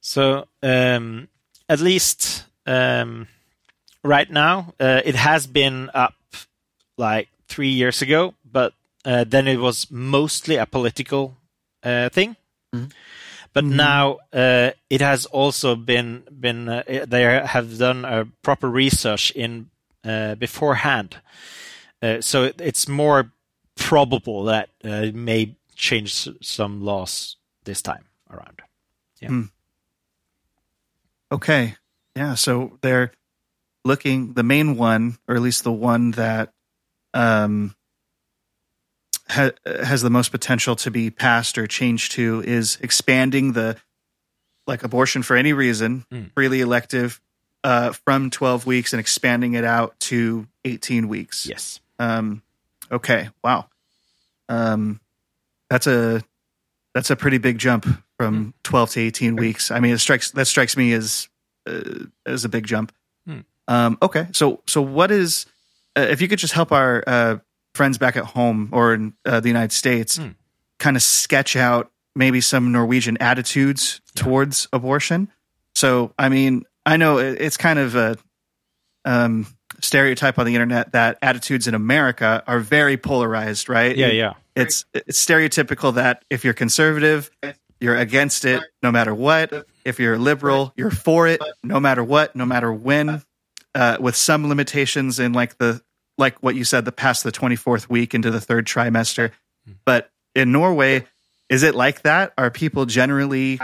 So, 0.00 0.46
um, 0.62 1.28
at 1.68 1.80
least 1.80 2.44
um, 2.66 3.26
right 4.04 4.30
now, 4.30 4.74
uh, 4.80 5.00
it 5.04 5.14
has 5.16 5.46
been 5.46 5.90
up 5.94 6.14
like 6.96 7.28
three 7.48 7.70
years 7.70 8.02
ago, 8.02 8.34
but 8.44 8.72
uh, 9.04 9.24
then 9.24 9.48
it 9.48 9.58
was 9.58 9.90
mostly 9.90 10.56
a 10.56 10.66
political 10.66 11.36
uh, 11.82 12.08
thing. 12.10 12.36
Mhm. 12.74 12.90
But 13.52 13.64
Mhm. 13.64 13.76
now 13.76 14.18
uh, 14.32 14.70
it 14.90 15.00
has 15.00 15.26
also 15.32 15.76
been 15.76 16.22
been 16.40 16.68
uh, 16.68 16.82
they 17.08 17.22
have 17.46 17.78
done 17.78 18.04
a 18.04 18.26
proper 18.42 18.68
research 18.68 19.32
in 19.34 19.70
uh, 20.04 20.34
beforehand, 20.36 21.16
uh, 22.02 22.20
so 22.20 22.52
it's 22.58 22.86
more 22.88 23.30
probable 23.76 24.44
that 24.44 24.68
uh, 24.84 25.08
it 25.08 25.14
may 25.14 25.54
change 25.76 26.28
some 26.42 26.80
laws 26.82 27.36
this 27.64 27.82
time 27.82 28.04
around. 28.30 28.62
Yeah. 29.20 29.42
Okay. 31.32 31.76
Yeah. 32.14 32.34
So 32.34 32.78
they're 32.82 33.12
looking, 33.84 34.32
the 34.34 34.42
main 34.42 34.76
one, 34.76 35.18
or 35.28 35.36
at 35.36 35.42
least 35.42 35.64
the 35.64 35.72
one 35.72 36.12
that 36.12 36.52
um, 37.14 37.74
ha- 39.28 39.50
has 39.64 40.02
the 40.02 40.10
most 40.10 40.30
potential 40.30 40.76
to 40.76 40.90
be 40.90 41.10
passed 41.10 41.58
or 41.58 41.66
changed 41.66 42.12
to 42.12 42.42
is 42.44 42.78
expanding 42.80 43.52
the, 43.52 43.76
like 44.66 44.82
abortion 44.82 45.22
for 45.22 45.36
any 45.36 45.52
reason, 45.52 46.04
Mm. 46.10 46.32
freely 46.34 46.60
elective, 46.60 47.20
uh, 47.64 47.92
from 47.92 48.30
12 48.30 48.66
weeks 48.66 48.92
and 48.92 49.00
expanding 49.00 49.54
it 49.54 49.64
out 49.64 49.98
to 50.00 50.46
18 50.64 51.08
weeks. 51.08 51.46
Yes. 51.46 51.80
Um, 51.98 52.42
okay. 52.90 53.30
Wow. 53.42 53.66
Um, 54.48 55.00
that's 55.70 55.86
a 55.86 56.22
that's 56.94 57.10
a 57.10 57.16
pretty 57.16 57.38
big 57.38 57.58
jump 57.58 57.86
from 58.18 58.54
12 58.64 58.90
to 58.90 59.00
18 59.00 59.36
weeks. 59.36 59.70
I 59.70 59.80
mean, 59.80 59.92
it 59.92 59.98
strikes 59.98 60.30
that 60.32 60.46
strikes 60.46 60.76
me 60.76 60.92
as 60.92 61.28
uh, 61.68 62.04
as 62.24 62.44
a 62.44 62.48
big 62.48 62.66
jump. 62.66 62.92
Hmm. 63.26 63.40
Um, 63.68 63.98
okay. 64.00 64.28
So 64.32 64.62
so 64.66 64.80
what 64.82 65.10
is 65.10 65.46
uh, 65.96 66.02
if 66.08 66.20
you 66.20 66.28
could 66.28 66.38
just 66.38 66.52
help 66.54 66.72
our 66.72 67.02
uh, 67.06 67.36
friends 67.74 67.98
back 67.98 68.16
at 68.16 68.24
home 68.24 68.68
or 68.72 68.94
in 68.94 69.14
uh, 69.26 69.40
the 69.40 69.48
United 69.48 69.72
States 69.72 70.16
Hmm. 70.16 70.28
kind 70.78 70.96
of 70.96 71.02
sketch 71.02 71.56
out 71.56 71.90
maybe 72.14 72.40
some 72.40 72.72
Norwegian 72.72 73.18
attitudes 73.20 74.00
towards 74.14 74.68
abortion. 74.72 75.28
So 75.74 76.14
I 76.18 76.28
mean, 76.30 76.64
I 76.86 76.96
know 76.96 77.18
it- 77.18 77.40
it's 77.40 77.56
kind 77.58 77.78
of 77.78 77.94
a 77.94 78.16
um, 79.04 79.46
stereotype 79.80 80.38
on 80.38 80.46
the 80.46 80.54
internet 80.54 80.92
that 80.92 81.18
attitudes 81.22 81.66
in 81.66 81.74
America 81.74 82.42
are 82.46 82.60
very 82.60 82.96
polarized, 82.96 83.68
right? 83.68 83.96
Yeah, 83.96 84.08
yeah. 84.08 84.34
It's 84.54 84.84
it's 84.94 85.22
stereotypical 85.22 85.94
that 85.94 86.24
if 86.30 86.44
you're 86.44 86.54
conservative, 86.54 87.30
you're 87.80 87.96
against 87.96 88.44
it 88.44 88.62
no 88.82 88.90
matter 88.90 89.14
what. 89.14 89.66
If 89.84 90.00
you're 90.00 90.18
liberal, 90.18 90.72
you're 90.76 90.90
for 90.90 91.28
it 91.28 91.42
no 91.62 91.78
matter 91.78 92.02
what, 92.02 92.34
no 92.34 92.46
matter 92.46 92.72
when. 92.72 93.22
Uh, 93.74 93.98
with 94.00 94.16
some 94.16 94.48
limitations 94.48 95.18
in 95.18 95.34
like 95.34 95.58
the 95.58 95.82
like 96.16 96.38
what 96.42 96.54
you 96.54 96.64
said, 96.64 96.86
the 96.86 96.92
past 96.92 97.24
the 97.24 97.32
24th 97.32 97.90
week 97.90 98.14
into 98.14 98.30
the 98.30 98.40
third 98.40 98.66
trimester. 98.66 99.32
But 99.84 100.10
in 100.34 100.50
Norway, 100.52 101.06
is 101.50 101.62
it 101.62 101.74
like 101.74 102.02
that? 102.02 102.32
Are 102.38 102.50
people 102.50 102.86
generally 102.86 103.60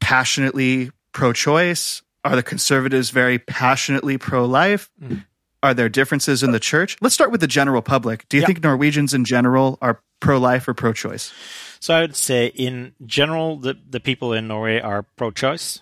passionately 0.00 0.90
pro-choice? 1.12 2.02
Are 2.24 2.34
the 2.34 2.42
conservatives 2.42 3.10
very 3.10 3.38
passionately 3.38 4.18
pro-life? 4.18 4.90
Mhm. 5.02 5.24
Are 5.64 5.72
there 5.72 5.88
differences 5.88 6.42
in 6.42 6.50
the 6.52 6.60
church? 6.60 6.98
Let's 7.00 7.14
start 7.14 7.30
with 7.32 7.40
the 7.40 7.46
general 7.46 7.80
public. 7.80 8.28
Do 8.28 8.36
you 8.36 8.42
Yeah. 8.42 8.46
think 8.48 8.62
Norwegians 8.62 9.14
in 9.14 9.24
general 9.24 9.78
are 9.80 10.00
pro-life 10.20 10.68
or 10.68 10.74
pro-choice? 10.74 11.32
So 11.80 11.94
I 11.94 12.00
would 12.02 12.16
say, 12.16 12.48
in 12.48 12.92
general, 13.06 13.56
the, 13.56 13.74
the 13.88 13.98
people 13.98 14.34
in 14.34 14.46
Norway 14.46 14.78
are 14.80 15.04
pro-choice. 15.16 15.80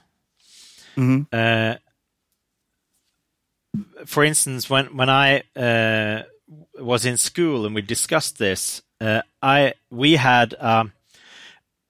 Mhm. 0.97 1.27
Uh, 1.33 1.79
for 4.07 4.23
instance, 4.25 4.71
when 4.71 4.97
when 4.97 5.09
I 5.09 5.43
uh, 5.57 6.23
was 6.79 7.05
in 7.05 7.17
school 7.17 7.67
and 7.67 7.75
we 7.75 7.83
discussed 7.83 8.39
this, 8.39 8.83
uh, 9.01 9.23
I 9.43 9.75
we 9.91 10.17
had 10.17 10.55
um, 10.61 10.93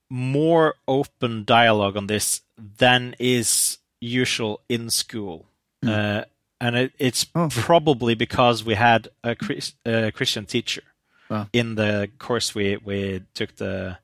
more 0.09 0.75
open 0.87 1.45
dialogue 1.45 1.97
on 1.97 2.07
this 2.07 2.41
than 2.57 3.17
is 3.19 3.79
usual 4.01 4.61
in 4.69 4.89
school, 4.91 5.47
uh, 5.87 6.23
and 6.63 6.77
it, 6.77 6.93
it's 6.99 7.27
Oh. 7.35 7.49
probably 7.51 8.15
because 8.15 8.65
we 8.65 8.75
had 8.77 9.09
a 9.25 9.35
Chris, 9.35 9.75
uh, 9.85 10.11
Christian 10.15 10.47
teacher 10.47 10.83
Wow. 11.31 11.47
in 11.53 11.75
the 11.77 12.09
course 12.19 12.55
we 12.59 12.77
we 12.85 13.23
took 13.35 13.51
the 13.57 13.99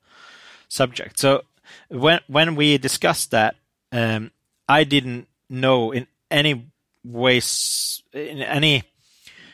subject. 0.67 1.19
So 1.19 1.43
when 1.89 2.19
when 2.27 2.55
we 2.55 2.77
discussed 2.77 3.31
that, 3.31 3.55
um, 3.91 4.31
I 4.79 4.83
didn't 4.85 5.27
know 5.49 5.93
in 5.93 6.05
any 6.29 6.65
ways, 7.03 8.03
in 8.13 8.41
any 8.41 8.83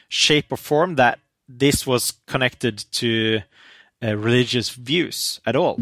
shape 0.10 0.52
or 0.52 0.58
form, 0.58 0.96
that 0.96 1.20
this 1.60 1.86
was 1.88 2.14
connected 2.28 2.84
to 2.92 3.42
uh, 4.04 4.16
religious 4.18 4.70
views 4.70 5.40
at 5.46 5.56
all. 5.56 5.80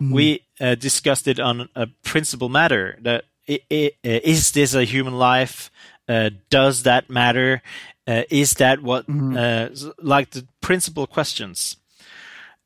We 0.00 0.42
uh, 0.60 0.74
discussed 0.76 1.26
it 1.28 1.40
on 1.40 1.68
a 1.74 1.86
principal 2.02 2.48
matter 2.48 2.96
that 3.02 3.24
i- 3.48 3.60
i- 3.70 3.92
uh, 4.04 4.20
this 4.52 4.74
a 4.74 4.84
human 4.84 5.14
life? 5.18 5.70
Uh, 6.08 6.30
does 6.48 6.84
that 6.84 7.10
matter? 7.10 7.60
Uh, 8.06 8.22
is 8.30 8.54
that 8.54 8.82
what 8.82 9.04
uh, 9.08 9.68
s- 9.70 9.84
like 10.00 10.30
the 10.30 10.46
principal 10.60 11.06
questions? 11.06 11.76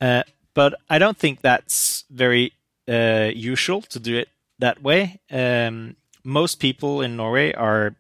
Uh, 0.01 0.23
but 0.55 0.75
I 0.89 0.99
don't 0.99 1.19
think 1.19 1.41
that's 1.41 2.05
very 2.11 2.53
uh, 2.89 3.31
usual 3.35 3.83
to 3.83 3.99
do 3.99 4.17
it 4.17 4.29
that 4.59 4.83
way. 4.83 5.19
Um, 5.31 5.97
most 6.23 6.61
people 6.61 7.01
in 7.03 7.17
Norway 7.17 7.53
are 7.53 7.97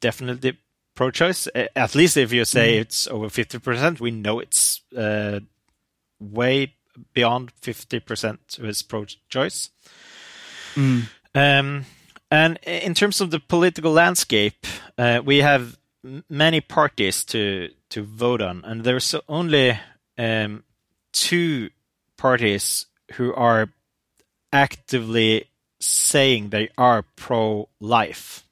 definitely 0.00 0.58
pro-choice. 0.94 1.48
At 1.76 1.94
least 1.94 2.16
if 2.16 2.32
you 2.32 2.44
say 2.44 2.78
it's 2.78 3.06
over 3.06 3.28
fifty 3.28 3.58
percent, 3.58 4.00
we 4.00 4.10
know 4.10 4.40
it's 4.40 4.80
uh, 4.96 5.40
way 6.18 6.74
beyond 7.14 7.52
fifty 7.60 8.00
percent 8.00 8.56
who 8.60 8.66
is 8.66 8.82
pro-choice. 8.82 9.70
Mm. 10.74 11.08
Um, 11.34 11.84
and 12.32 12.58
in 12.64 12.94
terms 12.94 13.20
of 13.20 13.30
the 13.30 13.38
political 13.38 13.92
landscape, 13.92 14.66
uh, 14.98 15.20
we 15.24 15.42
have 15.42 15.76
many 16.28 16.60
parties 16.60 17.24
to 17.26 17.68
to 17.90 18.02
vote 18.02 18.40
on, 18.42 18.64
and 18.64 18.82
there's 18.84 19.14
only 19.28 19.78
um, 20.18 20.64
two 21.12 21.68
parties 22.16 22.86
who 23.16 23.34
are 23.34 23.68
actively 24.52 25.44
saying 25.80 26.50
they 26.50 26.68
are 26.78 27.02
pro-life, 27.16 28.44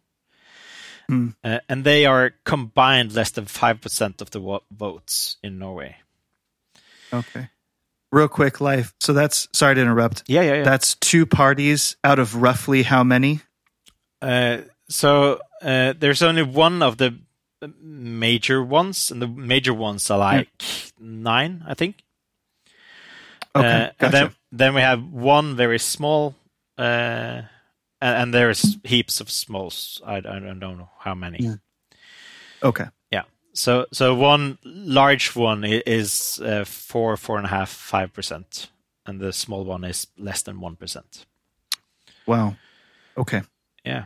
Mm. 1.11 1.35
uh, 1.43 1.59
and 1.69 1.83
they 1.85 2.07
are 2.07 2.31
combined 2.45 3.15
less 3.15 3.31
than 3.33 3.47
five 3.47 3.81
percent 3.81 4.21
of 4.23 4.31
the 4.31 4.41
wo- 4.41 4.63
votes 4.71 5.39
in 5.43 5.59
Norway. 5.59 5.97
Okay. 7.13 7.49
Real 8.13 8.29
quick, 8.29 8.61
Leif. 8.61 8.93
So 9.01 9.13
that's 9.13 9.49
sorry 9.53 9.75
to 9.75 9.81
interrupt. 9.81 10.23
Yeah, 10.29 10.43
yeah, 10.43 10.55
yeah. 10.55 10.63
That's 10.65 10.95
two 10.97 11.27
parties 11.27 11.97
out 12.05 12.19
of 12.19 12.35
roughly 12.37 12.83
how 12.85 13.03
many? 13.05 13.41
Uh, 14.23 14.59
so 14.89 15.41
uh, 15.63 15.95
there's 15.99 16.23
only 16.23 16.43
one 16.43 16.83
of 16.83 16.97
the 16.97 17.19
major 17.83 18.63
ones, 18.63 19.11
and 19.11 19.21
the 19.21 19.29
major 19.29 19.75
ones 19.75 20.11
are 20.11 20.19
like 20.19 20.49
nine, 20.99 21.63
I 21.67 21.75
think. 21.75 22.03
Okay, 23.55 23.67
Uh, 23.67 23.87
gotcha. 23.87 23.95
and 24.01 24.13
then 24.15 24.31
then 24.53 24.75
we 24.75 24.81
have 24.81 25.03
one 25.05 25.57
very 25.57 25.79
small, 25.79 26.35
uh, 26.79 27.43
and, 28.01 28.33
there's 28.35 28.79
heaps 28.85 29.21
of 29.21 29.31
smalls. 29.31 30.01
I, 30.07 30.17
I 30.17 30.21
don't 30.21 30.59
know 30.61 30.89
how 30.99 31.15
many. 31.15 31.39
Yeah. 31.41 31.55
okay. 32.63 32.87
Yeah. 33.11 33.25
So 33.53 33.87
so 33.93 34.15
one 34.15 34.59
large 34.65 35.35
one 35.37 35.65
is 35.65 36.41
uh, 36.43 36.65
four, 36.65 37.17
four 37.17 37.37
and 37.39 37.47
a 37.47 37.51
half, 37.51 37.69
five 37.71 38.13
percent, 38.13 38.71
and 39.05 39.21
the 39.21 39.33
small 39.33 39.65
one 39.65 39.85
is 39.85 40.07
less 40.17 40.43
than 40.43 40.61
one 40.61 40.77
percent. 40.77 41.27
Wow. 42.27 42.57
Okay. 43.17 43.43
Yeah. 43.85 44.05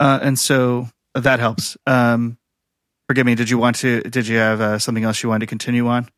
Uh, 0.00 0.18
and 0.22 0.38
so 0.38 0.88
that 1.14 1.40
helps. 1.40 1.76
Um, 1.86 2.38
forgive 3.08 3.26
me. 3.26 3.34
Did 3.34 3.50
you 3.50 3.58
want 3.58 3.76
to? 3.76 4.00
Did 4.02 4.26
you 4.28 4.36
have 4.38 4.60
uh, 4.60 4.78
something 4.78 5.04
else 5.04 5.22
you 5.22 5.28
wanted 5.28 5.40
to 5.40 5.46
continue 5.46 5.86
on? 5.88 6.08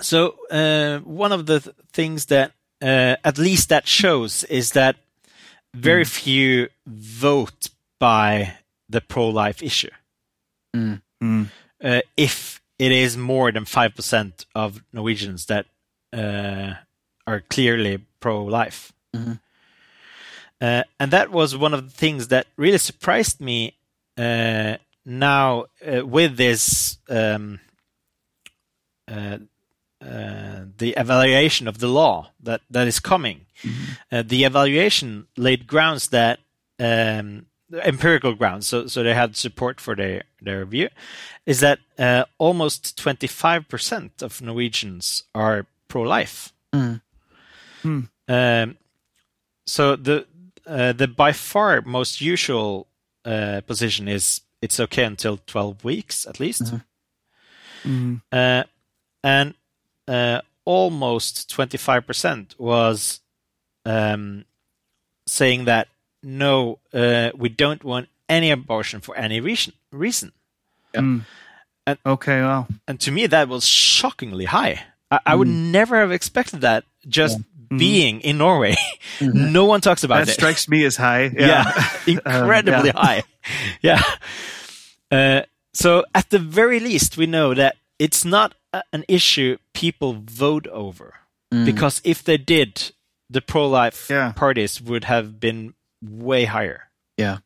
So 0.00 0.36
uh, 0.50 0.98
one 1.00 1.32
of 1.32 1.46
the 1.46 1.60
th- 1.60 1.76
things 1.92 2.26
that 2.26 2.52
uh, 2.82 3.16
at 3.24 3.38
least 3.38 3.68
that 3.68 3.86
shows 3.86 4.44
is 4.44 4.72
that 4.72 4.96
very 5.74 6.04
few 6.04 6.68
vote 6.86 7.68
by 7.98 8.54
the 8.88 9.00
pro-life 9.00 9.62
issue. 9.62 9.90
Mm. 10.74 11.02
Mm. 11.22 11.48
Uh, 11.82 12.00
if 12.16 12.60
it 12.78 12.92
is 12.92 13.16
more 13.16 13.50
than 13.52 13.64
five 13.64 13.94
percent 13.94 14.46
of 14.54 14.82
Norwegians 14.92 15.46
that 15.46 15.66
uh, 16.12 16.74
are 17.26 17.40
clearly 17.50 17.98
pro-life, 18.20 18.92
Mhm. 19.14 19.40
Uh, 20.60 20.84
and 20.98 21.10
that 21.10 21.30
was 21.30 21.56
one 21.56 21.74
of 21.74 21.84
the 21.84 21.96
things 21.96 22.28
that 22.28 22.46
really 22.56 22.78
surprised 22.78 23.40
me. 23.40 23.76
Uh, 24.16 24.76
now 25.04 25.66
uh, 25.86 26.06
with 26.06 26.36
this. 26.36 26.98
Um, 27.08 27.60
uh, 29.08 29.38
uh, 30.04 30.66
the 30.76 30.90
evaluation 30.98 31.66
of 31.66 31.78
the 31.78 31.88
law 31.88 32.30
that, 32.42 32.60
that 32.70 32.86
is 32.86 33.00
coming. 33.00 33.46
Uh, 34.12 34.22
the 34.22 34.44
evaluation 34.44 35.26
laid 35.36 35.66
grounds 35.66 36.08
that 36.08 36.40
um, 36.78 37.46
empirical 37.72 38.34
grounds, 38.34 38.66
so 38.66 38.86
so 38.86 39.02
they 39.02 39.14
had 39.14 39.36
support 39.36 39.80
for 39.80 39.94
their 39.94 40.24
their 40.42 40.66
view, 40.66 40.90
is 41.46 41.60
that 41.60 41.78
uh, 41.98 42.24
almost 42.36 42.98
twenty 42.98 43.26
five 43.26 43.66
percent 43.68 44.22
of 44.22 44.42
Norwegians 44.42 45.22
are 45.34 45.66
pro 45.88 46.02
life. 46.02 46.52
Mm. 46.74 47.00
Hmm. 47.82 48.00
Um, 48.28 48.76
so 49.66 49.96
the 49.96 50.26
uh, 50.66 50.92
the 50.92 51.08
by 51.08 51.32
far 51.32 51.82
most 51.82 52.20
usual 52.20 52.86
uh, 53.24 53.60
position 53.66 54.08
is 54.08 54.42
it's 54.62 54.80
okay 54.80 55.04
until 55.04 55.38
twelve 55.46 55.84
weeks 55.84 56.26
at 56.26 56.40
least. 56.40 56.72
Mm. 57.84 58.22
Uh, 58.32 58.64
and 59.22 59.54
uh, 60.08 60.40
almost 60.64 61.54
25% 61.54 62.58
was 62.58 63.20
um, 63.84 64.44
saying 65.26 65.64
that 65.66 65.88
no, 66.22 66.78
uh, 66.92 67.30
we 67.36 67.48
don't 67.48 67.84
want 67.84 68.08
any 68.28 68.50
abortion 68.50 69.00
for 69.00 69.16
any 69.16 69.40
reason. 69.40 69.74
reason. 69.92 70.32
Mm. 70.94 71.24
And- 71.86 71.98
okay. 72.06 72.40
Wow. 72.40 72.66
And 72.88 72.98
to 73.00 73.10
me, 73.10 73.26
that 73.26 73.48
was 73.48 73.66
shockingly 73.66 74.46
high. 74.46 74.84
I, 75.10 75.20
I 75.26 75.34
would 75.34 75.48
never 75.48 76.00
have 76.00 76.12
expected 76.12 76.62
that 76.62 76.84
just 77.06 77.38
being 77.78 78.20
in 78.20 78.38
Norway. 78.38 78.76
no 79.20 79.64
one 79.64 79.80
talks 79.80 80.04
about 80.04 80.18
That 80.26 80.28
it. 80.30 80.34
strikes 80.34 80.68
me 80.68 80.84
as 80.84 80.96
high. 80.96 81.24
yeah, 81.36 81.46
Yeah. 81.46 81.90
incredibly 82.06 82.90
Um, 82.90 82.96
yeah. 82.96 83.02
high. 83.02 83.22
Yeah. 83.82 84.02
Uh, 85.10 85.42
so 85.72 86.04
at 86.14 86.30
the 86.30 86.38
very 86.38 86.80
least, 86.80 87.16
we 87.16 87.26
know 87.26 87.54
that 87.54 87.76
it's 87.98 88.24
not 88.24 88.54
a, 88.72 88.82
an 88.92 89.04
issue 89.08 89.58
people 89.72 90.18
vote 90.24 90.66
over 90.68 91.14
because 91.64 92.00
if 92.04 92.24
they 92.24 92.36
did, 92.36 92.90
the 93.30 93.40
pro-life 93.40 94.08
Yeah. 94.10 94.32
parties 94.32 94.82
would 94.82 95.04
have 95.04 95.38
been 95.38 95.74
way 96.02 96.46
higher. 96.46 96.88
Yeah. 97.16 97.38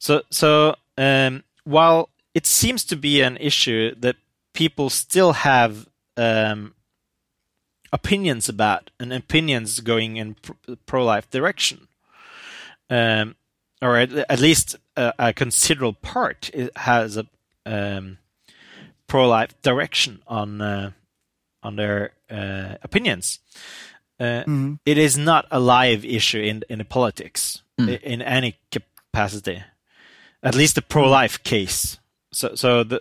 So, 0.00 0.22
so 0.30 0.74
um, 0.96 1.44
while 1.64 2.08
it 2.34 2.46
seems 2.46 2.84
to 2.86 2.96
be 2.96 3.20
an 3.22 3.36
issue 3.36 3.94
that 4.00 4.16
people 4.52 4.90
still 4.90 5.32
have 5.32 5.86
um, 6.16 6.74
opinions 7.92 8.48
about 8.48 8.90
and 9.00 9.12
opinions 9.12 9.80
going 9.80 10.16
in 10.16 10.36
pro-life 10.86 11.28
direction, 11.30 11.88
um, 12.90 13.34
or 13.82 13.96
at, 13.96 14.12
at 14.12 14.40
least 14.40 14.76
a, 14.96 15.12
a 15.18 15.32
considerable 15.32 15.94
part 15.94 16.50
has 16.76 17.16
a 17.16 17.26
um, 17.66 18.18
pro-life 19.06 19.54
direction 19.62 20.22
on 20.26 20.60
uh, 20.60 20.90
on 21.62 21.76
their 21.76 22.12
uh, 22.30 22.76
opinions. 22.82 23.40
Uh, 24.20 24.42
Mhm. 24.46 24.78
It 24.84 24.98
is 24.98 25.16
not 25.16 25.46
a 25.50 25.60
live 25.60 26.04
issue 26.04 26.40
in 26.40 26.62
in 26.68 26.78
the 26.78 26.84
politics 26.84 27.62
Mm. 27.80 28.02
in 28.02 28.22
any 28.22 28.56
capacity, 28.72 29.62
at 30.42 30.54
least 30.56 30.74
the 30.74 30.82
pro-life 30.82 31.40
case. 31.44 31.98
So, 32.32 32.56
so 32.56 32.82
the 32.84 33.00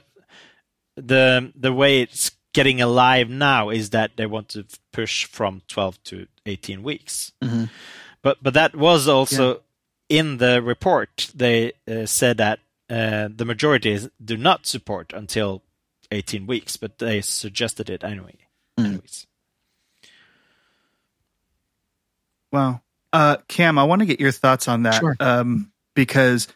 the 0.95 1.51
the 1.55 1.73
way 1.73 2.01
it's 2.01 2.36
getting 2.57 2.81
alive 2.81 3.29
now 3.29 3.69
is 3.69 3.91
that 3.91 4.17
they 4.17 4.25
want 4.25 4.49
to 4.49 4.65
push 4.91 5.25
from 5.25 5.61
12 5.67 6.03
to 6.03 6.27
18 6.47 6.81
weeks. 6.81 7.31
Mhm. 7.43 7.69
But 8.23 8.37
but 8.41 8.53
that 8.55 8.75
was 8.75 9.07
also 9.07 9.61
in 10.09 10.37
the 10.37 10.61
report, 10.61 11.29
they 11.35 11.73
uh, 11.87 12.05
said 12.07 12.37
that 12.37 12.59
uh, 12.89 13.29
the 13.35 13.45
majority 13.45 14.09
do 14.23 14.37
not 14.37 14.65
support 14.65 15.13
until 15.13 15.61
18 16.11 16.47
weeks, 16.47 16.77
but 16.77 16.97
they 16.97 17.21
suggested 17.21 17.89
it 17.89 18.03
anyway. 18.03 18.35
Mm. 18.79 18.85
Anyways. 18.85 19.27
Wow. 22.51 22.81
Uh, 23.13 23.37
Cam, 23.47 23.77
I 23.77 23.83
want 23.83 23.99
to 23.99 24.05
get 24.05 24.19
your 24.19 24.31
thoughts 24.31 24.67
on 24.67 24.83
that 24.83 24.95
Sure. 24.99 25.15
um, 25.19 25.71
because 25.93 26.47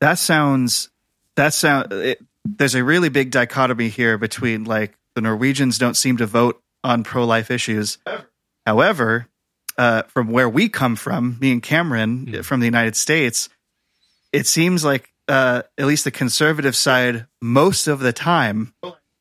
that 0.00 0.18
sounds 0.18 0.88
that 1.36 1.52
sound. 1.52 1.92
It, 1.92 2.24
there's 2.44 2.74
a 2.74 2.84
really 2.84 3.08
big 3.10 3.30
dichotomy 3.30 3.88
here 3.88 4.18
between 4.18 4.64
like 4.64 4.96
the 5.16 5.20
Norwegians 5.20 5.78
don't 5.78 5.96
seem 5.96 6.18
to 6.18 6.26
vote 6.26 6.62
on 6.84 7.02
pro-life 7.02 7.50
issues. 7.50 7.98
However, 8.64 9.26
uh, 9.76 10.02
from 10.02 10.30
where 10.30 10.48
we 10.48 10.68
come 10.68 10.94
from, 10.94 11.38
me 11.40 11.50
and 11.50 11.62
Cameron 11.62 12.44
from 12.44 12.60
the 12.60 12.66
United 12.66 12.94
States, 12.94 13.48
it 14.32 14.46
seems 14.46 14.84
like 14.84 15.12
uh, 15.26 15.62
at 15.76 15.86
least 15.86 16.04
the 16.04 16.10
conservative 16.12 16.76
side 16.76 17.26
most 17.42 17.88
of 17.88 17.98
the 17.98 18.12
time 18.12 18.72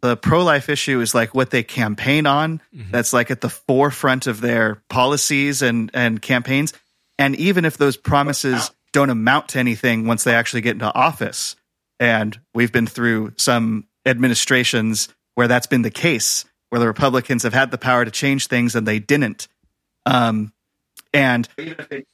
the 0.01 0.15
pro-life 0.15 0.69
issue 0.69 1.01
is 1.01 1.15
like 1.15 1.33
what 1.33 1.49
they 1.49 1.63
campaign 1.63 2.27
on. 2.27 2.61
That's 2.91 3.11
like 3.11 3.31
at 3.31 3.41
the 3.41 3.49
forefront 3.49 4.27
of 4.27 4.41
their 4.41 4.83
policies 4.89 5.63
and 5.63 5.89
and 5.93 6.21
campaigns. 6.21 6.73
And 7.17 7.35
even 7.37 7.65
if 7.65 7.77
those 7.77 7.97
promises 7.97 8.69
don't 8.93 9.09
amount 9.09 9.49
to 9.49 9.59
anything 9.59 10.05
once 10.05 10.23
they 10.23 10.35
actually 10.35 10.61
get 10.61 10.73
into 10.73 10.93
office 10.93 11.55
and 11.99 12.39
we've 12.53 12.71
been 12.71 12.87
through 12.87 13.33
some 13.37 13.87
administrations 14.05 15.09
where 15.35 15.47
that's 15.47 15.67
been 15.67 15.81
the 15.83 15.91
case 15.91 16.43
where 16.69 16.79
the 16.79 16.87
republicans 16.87 17.43
have 17.43 17.53
had 17.53 17.71
the 17.71 17.77
power 17.77 18.03
to 18.03 18.11
change 18.11 18.47
things 18.47 18.75
and 18.75 18.87
they 18.87 18.99
didn't 18.99 19.47
um, 20.05 20.51
and 21.13 21.47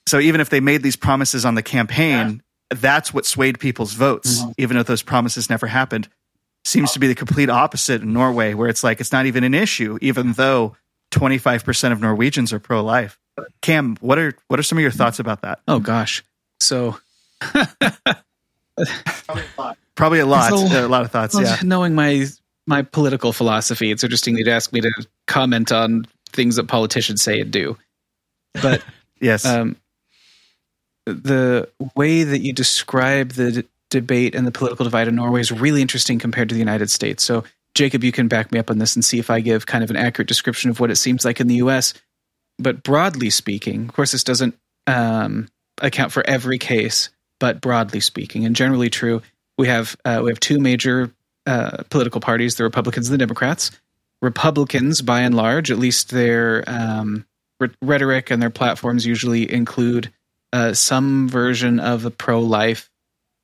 so 0.08 0.20
even 0.20 0.42
if 0.42 0.50
they 0.50 0.60
made 0.60 0.84
these 0.84 0.96
promises 0.96 1.46
on 1.46 1.56
the 1.56 1.64
campaign 1.64 2.42
that's 2.70 3.14
what 3.14 3.26
swayed 3.26 3.60
people's 3.60 3.94
votes 3.94 4.44
even 4.58 4.78
if 4.78 4.86
those 4.88 5.02
promises 5.02 5.50
never 5.50 5.68
happened 5.68 6.08
seems 6.64 6.92
to 6.92 7.00
be 7.00 7.08
the 7.08 7.16
complete 7.16 7.50
opposite 7.50 8.04
in 8.04 8.14
Norway, 8.14 8.54
where 8.54 8.70
it's 8.70 8.84
like 8.84 9.02
it's 9.02 9.12
not 9.12 9.26
even 9.26 9.44
an 9.44 9.56
issue, 9.56 9.98
even 10.00 10.34
though 10.34 10.76
25% 11.10 11.92
of 11.92 12.00
Norwegians 12.02 12.54
are 12.54 12.60
pro 12.60 12.84
life. 12.84 13.18
Cam, 13.64 13.98
what 14.00 14.20
are 14.20 14.36
what 14.48 14.60
are 14.60 14.64
some 14.64 14.78
of 14.78 14.84
your 14.84 14.92
thoughts 14.92 15.18
about 15.18 15.42
that? 15.42 15.58
Oh 15.68 15.80
gosh. 15.80 16.24
So 16.60 16.98
Probably 19.96 20.20
a 20.20 20.26
lot, 20.26 20.50
So- 20.52 20.86
a 20.86 20.88
lot 20.88 21.02
of 21.04 21.12
thoughts. 21.12 21.34
well, 21.36 21.44
Yeah, 21.44 21.58
knowing 21.64 21.94
my 21.96 22.26
my 22.68 22.82
political 22.82 23.34
philosophy, 23.34 23.92
it's 23.92 24.04
interesting 24.04 24.38
you'd 24.38 24.48
ask 24.48 24.72
me 24.72 24.82
to 24.82 24.92
comment 25.28 25.72
on 25.72 26.06
things 26.32 26.56
that 26.56 26.68
politicians 26.68 27.22
say 27.22 27.42
and 27.42 27.52
do. 27.52 27.78
But 28.62 28.84
yes, 29.22 29.46
um, 29.46 29.78
the 31.06 31.70
way 31.96 32.24
that 32.24 32.40
you 32.40 32.54
describe 32.54 33.32
the 33.32 33.52
d- 33.52 33.68
debate 33.90 34.36
and 34.36 34.46
the 34.46 34.52
political 34.52 34.84
divide 34.84 35.08
in 35.08 35.16
Norway 35.16 35.42
is 35.42 35.52
really 35.52 35.82
interesting 35.82 36.20
compared 36.20 36.50
to 36.50 36.56
the 36.56 36.60
United 36.60 36.90
States. 36.90 37.24
So, 37.24 37.44
Jacob, 37.76 38.04
you 38.04 38.12
can 38.12 38.28
back 38.28 38.52
me 38.52 38.60
up 38.60 38.70
on 38.70 38.78
this 38.78 38.96
and 38.96 39.04
see 39.04 39.20
if 39.20 39.30
I 39.30 39.40
give 39.40 39.66
kind 39.66 39.84
of 39.84 39.90
an 39.90 39.96
accurate 39.96 40.28
description 40.28 40.70
of 40.70 40.80
what 40.80 40.92
it 40.92 40.98
seems 40.98 41.26
like 41.26 41.40
in 41.40 41.48
the 41.48 41.56
U.S. 41.56 41.94
But 42.60 42.84
broadly 42.84 43.30
speaking, 43.30 43.88
of 43.88 43.94
course, 43.94 44.12
this 44.12 44.24
doesn't 44.24 44.56
um, 44.88 45.48
account 45.82 46.12
for 46.12 46.26
every 46.28 46.58
case, 46.58 47.10
but 47.40 47.62
broadly 47.62 48.00
speaking, 48.00 48.46
and 48.46 48.56
generally 48.56 48.90
true, 48.90 49.22
we 49.58 49.68
have 49.68 49.96
uh, 50.06 50.22
we 50.24 50.30
have 50.30 50.40
two 50.40 50.60
major 50.60 51.12
uh, 51.46 51.84
political 51.90 52.22
parties: 52.22 52.56
the 52.56 52.64
Republicans 52.64 53.08
and 53.10 53.14
the 53.14 53.18
Democrats. 53.26 53.72
Republicans, 54.22 55.02
by 55.02 55.22
and 55.22 55.36
large, 55.36 55.72
at 55.72 55.80
least 55.80 56.12
their 56.12 56.64
um, 56.68 57.26
rhe- 57.60 57.72
rhetoric 57.82 58.30
and 58.30 58.42
their 58.42 58.52
platforms 58.52 59.06
usually 59.06 59.52
include 59.52 60.12
uh, 60.54 60.74
some 60.74 61.28
version 61.28 61.80
of 61.80 62.06
a 62.06 62.12
pro-life 62.12 62.90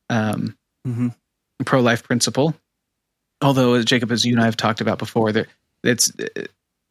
um, 0.09 0.55
Mhm. 0.87 1.15
pro-life 1.65 2.03
principle. 2.03 2.55
Although, 3.41 3.73
as 3.73 3.85
Jacob, 3.85 4.11
as 4.11 4.23
you 4.25 4.33
and 4.33 4.41
I 4.41 4.45
have 4.45 4.57
talked 4.57 4.81
about 4.81 4.99
before, 4.99 5.31
that 5.31 5.47
it's 5.83 6.11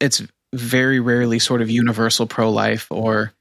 it's 0.01 0.23
very 0.55 1.01
rarely 1.01 1.38
sort 1.38 1.62
of 1.62 1.71
universal 1.71 2.27
pro-life 2.27 2.87
or 2.90 3.33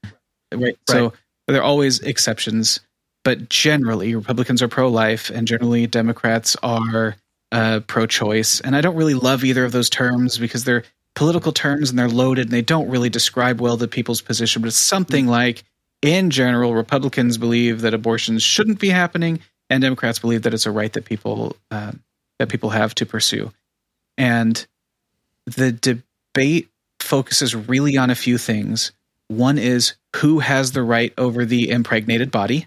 right. 0.54 0.76
So 0.88 1.12
there 1.48 1.60
are 1.60 1.64
always 1.64 2.00
exceptions, 2.00 2.80
but 3.24 3.48
generally 3.48 4.14
Republicans 4.14 4.62
are 4.62 4.68
pro-life, 4.68 5.30
and 5.30 5.46
generally 5.46 5.86
Democrats 5.86 6.56
are 6.62 7.16
uh, 7.52 7.80
pro-choice. 7.86 8.60
And 8.60 8.74
I 8.76 8.80
don't 8.80 8.96
really 8.96 9.14
love 9.14 9.44
either 9.44 9.64
of 9.64 9.72
those 9.72 9.90
terms 9.90 10.38
because 10.38 10.64
they're 10.64 10.84
political 11.14 11.52
terms 11.52 11.90
and 11.90 11.98
they're 11.98 12.08
loaded 12.08 12.46
and 12.46 12.52
they 12.52 12.62
don't 12.62 12.88
really 12.88 13.08
describe 13.08 13.60
well 13.60 13.76
the 13.76 13.88
people's 13.88 14.20
position. 14.20 14.62
But 14.62 14.68
it's 14.68 14.76
something 14.76 15.26
like, 15.26 15.64
in 16.02 16.30
general, 16.30 16.74
Republicans 16.74 17.38
believe 17.38 17.80
that 17.80 17.94
abortions 17.94 18.42
shouldn't 18.42 18.78
be 18.78 18.90
happening, 18.90 19.40
and 19.70 19.80
Democrats 19.80 20.18
believe 20.18 20.42
that 20.42 20.52
it's 20.52 20.66
a 20.66 20.70
right 20.70 20.92
that 20.92 21.06
people 21.06 21.56
uh, 21.70 21.92
that 22.38 22.48
people 22.50 22.70
have 22.70 22.94
to 22.96 23.06
pursue. 23.06 23.50
And 24.18 24.64
the 25.46 25.72
debate 25.72 26.68
focuses 27.00 27.54
really 27.54 27.96
on 27.96 28.10
a 28.10 28.14
few 28.14 28.36
things. 28.36 28.92
One 29.28 29.58
is 29.58 29.94
who 30.16 30.40
has 30.40 30.72
the 30.72 30.82
right 30.82 31.12
over 31.16 31.44
the 31.44 31.70
impregnated 31.70 32.30
body. 32.30 32.66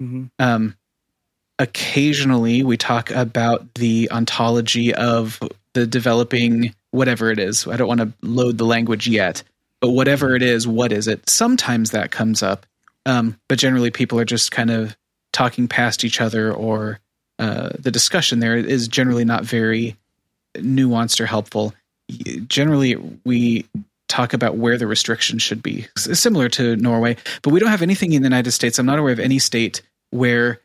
Mhm. 0.00 0.30
Um, 0.38 0.76
occasionally, 1.58 2.62
we 2.62 2.76
talk 2.76 3.10
about 3.10 3.74
the 3.74 4.10
ontology 4.10 4.94
of 4.94 5.40
the 5.74 5.86
developing 5.86 6.74
whatever 6.90 7.30
it 7.30 7.38
is. 7.38 7.66
I 7.66 7.76
don't 7.76 7.88
want 7.88 8.00
to 8.00 8.12
load 8.22 8.58
the 8.58 8.64
language 8.64 9.06
yet, 9.06 9.42
but 9.80 9.90
whatever 9.90 10.34
it 10.34 10.42
is, 10.42 10.66
what 10.66 10.92
is 10.92 11.08
it? 11.08 11.28
Sometimes 11.28 11.90
that 11.90 12.10
comes 12.10 12.42
up, 12.42 12.66
um, 13.06 13.38
but 13.48 13.58
generally, 13.58 13.90
people 13.90 14.18
are 14.18 14.24
just 14.24 14.50
kind 14.50 14.70
of 14.70 14.96
talking 15.32 15.68
past 15.68 16.04
each 16.04 16.20
other, 16.20 16.52
or 16.52 17.00
uh, 17.38 17.70
the 17.78 17.90
discussion 17.90 18.40
there 18.40 18.56
is 18.56 18.88
generally 18.88 19.24
not 19.24 19.44
very 19.44 19.96
nuanced 20.54 21.20
or 21.20 21.26
helpful. 21.26 21.74
Generally, 22.46 22.96
we 23.24 23.66
talk 24.08 24.32
about 24.32 24.56
where 24.56 24.78
the 24.78 24.86
restrictions 24.86 25.42
should 25.42 25.62
be, 25.62 25.86
similar 25.96 26.48
to 26.48 26.76
Norway, 26.76 27.16
but 27.42 27.52
we 27.52 27.60
don't 27.60 27.68
have 27.68 27.82
anything 27.82 28.12
in 28.12 28.22
the 28.22 28.26
United 28.26 28.52
States. 28.52 28.78
I'm 28.78 28.86
not 28.86 28.98
aware 28.98 29.12
of 29.12 29.20
any 29.20 29.38
state 29.38 29.82
where 30.10 30.60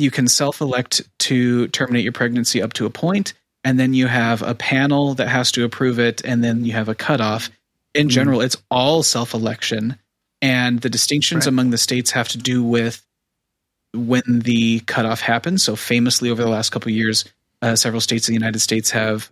you 0.00 0.10
can 0.10 0.28
self 0.28 0.60
elect 0.60 1.02
to 1.20 1.68
terminate 1.68 2.04
your 2.04 2.12
pregnancy 2.12 2.62
up 2.62 2.72
to 2.74 2.86
a 2.86 2.90
point, 2.90 3.34
and 3.64 3.78
then 3.78 3.94
you 3.94 4.06
have 4.06 4.42
a 4.42 4.54
panel 4.54 5.14
that 5.14 5.28
has 5.28 5.52
to 5.52 5.64
approve 5.64 5.98
it, 5.98 6.22
and 6.24 6.42
then 6.42 6.64
you 6.64 6.72
have 6.72 6.88
a 6.88 6.94
cutoff. 6.94 7.50
In 7.94 8.08
general, 8.08 8.40
it's 8.40 8.56
all 8.70 9.02
self 9.02 9.34
election, 9.34 9.96
and 10.40 10.80
the 10.80 10.90
distinctions 10.90 11.44
Right. 11.46 11.48
among 11.52 11.70
the 11.70 11.78
states 11.78 12.10
have 12.12 12.28
to 12.28 12.38
do 12.38 12.62
with 12.62 13.04
when 13.92 14.22
the 14.26 14.80
cutoff 14.80 15.20
happens. 15.20 15.62
So, 15.64 15.76
famously, 15.76 16.30
over 16.30 16.42
the 16.42 16.48
last 16.48 16.70
couple 16.70 16.90
of 16.90 16.96
years, 16.96 17.24
uh, 17.62 17.76
several 17.76 18.00
states 18.00 18.28
in 18.28 18.32
the 18.32 18.38
United 18.40 18.60
States 18.60 18.90
have 18.90 19.30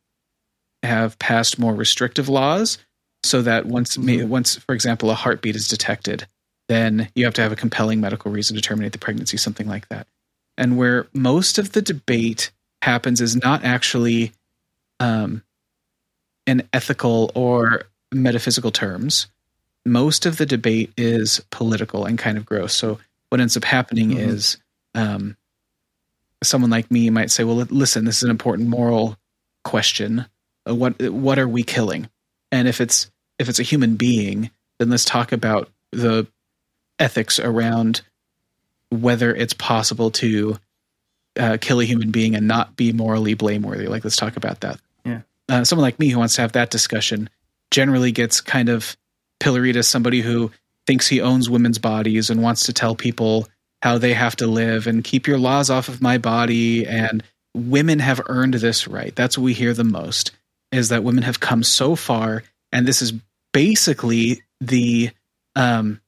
have 0.84 1.18
passed 1.18 1.58
more 1.58 1.74
restrictive 1.74 2.28
laws, 2.28 2.78
so 3.24 3.42
that 3.42 3.66
once, 3.66 3.98
ma- 3.98 4.24
once, 4.24 4.56
for 4.56 4.74
example, 4.74 5.10
a 5.10 5.14
heartbeat 5.14 5.56
is 5.56 5.66
detected, 5.66 6.26
then 6.68 7.08
you 7.16 7.24
have 7.24 7.34
to 7.34 7.42
have 7.42 7.50
a 7.52 7.56
compelling 7.56 8.00
medical 8.00 8.30
reason 8.30 8.54
to 8.54 8.62
terminate 8.62 8.92
the 8.92 8.98
pregnancy, 8.98 9.36
something 9.36 9.66
like 9.66 9.88
that. 9.88 10.06
And 10.58 10.76
where 10.76 11.06
most 11.14 11.56
of 11.58 11.72
the 11.72 11.80
debate 11.80 12.50
happens 12.82 13.20
is 13.22 13.36
not 13.36 13.64
actually 13.64 14.32
um, 15.00 15.42
in 16.46 16.68
ethical 16.72 17.30
or 17.34 17.84
metaphysical 18.12 18.70
terms. 18.72 19.28
Most 19.86 20.26
of 20.26 20.36
the 20.36 20.46
debate 20.46 20.92
is 20.96 21.40
political 21.50 22.04
and 22.04 22.18
kind 22.18 22.36
of 22.36 22.44
gross. 22.44 22.74
So 22.74 22.98
what 23.30 23.40
ends 23.40 23.56
up 23.56 23.64
happening 23.64 24.10
Mhm. 24.10 24.18
is 24.18 24.56
um, 24.94 25.36
someone 26.42 26.70
like 26.70 26.90
me 26.90 27.08
might 27.10 27.30
say, 27.30 27.44
"Well, 27.44 27.56
listen, 27.70 28.04
this 28.04 28.16
is 28.18 28.22
an 28.24 28.30
important 28.30 28.68
moral 28.68 29.16
question. 29.64 30.26
Uh, 30.68 30.74
What 30.74 31.00
what 31.10 31.38
are 31.38 31.48
we 31.48 31.62
killing? 31.62 32.08
And 32.50 32.66
if 32.68 32.80
it's 32.80 33.10
if 33.38 33.48
it's 33.48 33.60
a 33.60 33.64
human 33.64 33.96
being, 33.96 34.50
then 34.78 34.90
let's 34.90 35.04
talk 35.04 35.30
about 35.30 35.70
the 35.92 36.26
ethics 36.98 37.38
around 37.38 38.00
whether 38.90 39.34
it's 39.34 39.52
possible 39.52 40.10
to 40.12 40.58
uh, 41.38 41.58
kill 41.60 41.80
a 41.80 41.84
human 41.84 42.10
being 42.10 42.34
and 42.34 42.48
not 42.48 42.76
be 42.76 42.92
morally 42.92 43.34
blameworthy. 43.34 43.86
Like, 43.86 44.04
let's 44.04 44.16
talk 44.16 44.36
about 44.36 44.60
that. 44.60 44.80
Yeah. 45.04 45.20
Uh, 45.48 45.64
someone 45.64 45.82
like 45.82 45.98
me 45.98 46.08
who 46.08 46.18
wants 46.18 46.34
to 46.36 46.42
have 46.42 46.52
that 46.52 46.70
discussion 46.70 47.30
generally 47.70 48.12
gets 48.12 48.40
kind 48.40 48.68
of 48.68 48.96
pilloried 49.40 49.76
as 49.76 49.86
somebody 49.86 50.20
who 50.20 50.50
thinks 50.86 51.06
he 51.06 51.20
owns 51.20 51.50
women's 51.50 51.78
bodies 51.78 52.30
and 52.30 52.42
wants 52.42 52.64
to 52.64 52.72
tell 52.72 52.94
people 52.94 53.46
how 53.82 53.98
they 53.98 54.14
have 54.14 54.34
to 54.36 54.46
live 54.46 54.86
and 54.86 55.04
keep 55.04 55.26
your 55.26 55.38
laws 55.38 55.70
off 55.70 55.88
of 55.88 56.02
my 56.02 56.18
body 56.18 56.86
and 56.86 57.22
women 57.54 57.98
have 57.98 58.20
earned 58.26 58.54
this 58.54 58.88
right 58.88 59.14
that's 59.14 59.36
what 59.36 59.44
we 59.44 59.52
hear 59.52 59.74
the 59.74 59.84
most 59.84 60.32
is 60.72 60.88
that 60.88 61.04
women 61.04 61.22
have 61.22 61.40
come 61.40 61.62
so 61.62 61.94
far 61.94 62.42
and 62.72 62.86
this 62.86 63.02
is 63.02 63.12
basically 63.52 64.42
the 64.60 65.10
um 65.56 66.00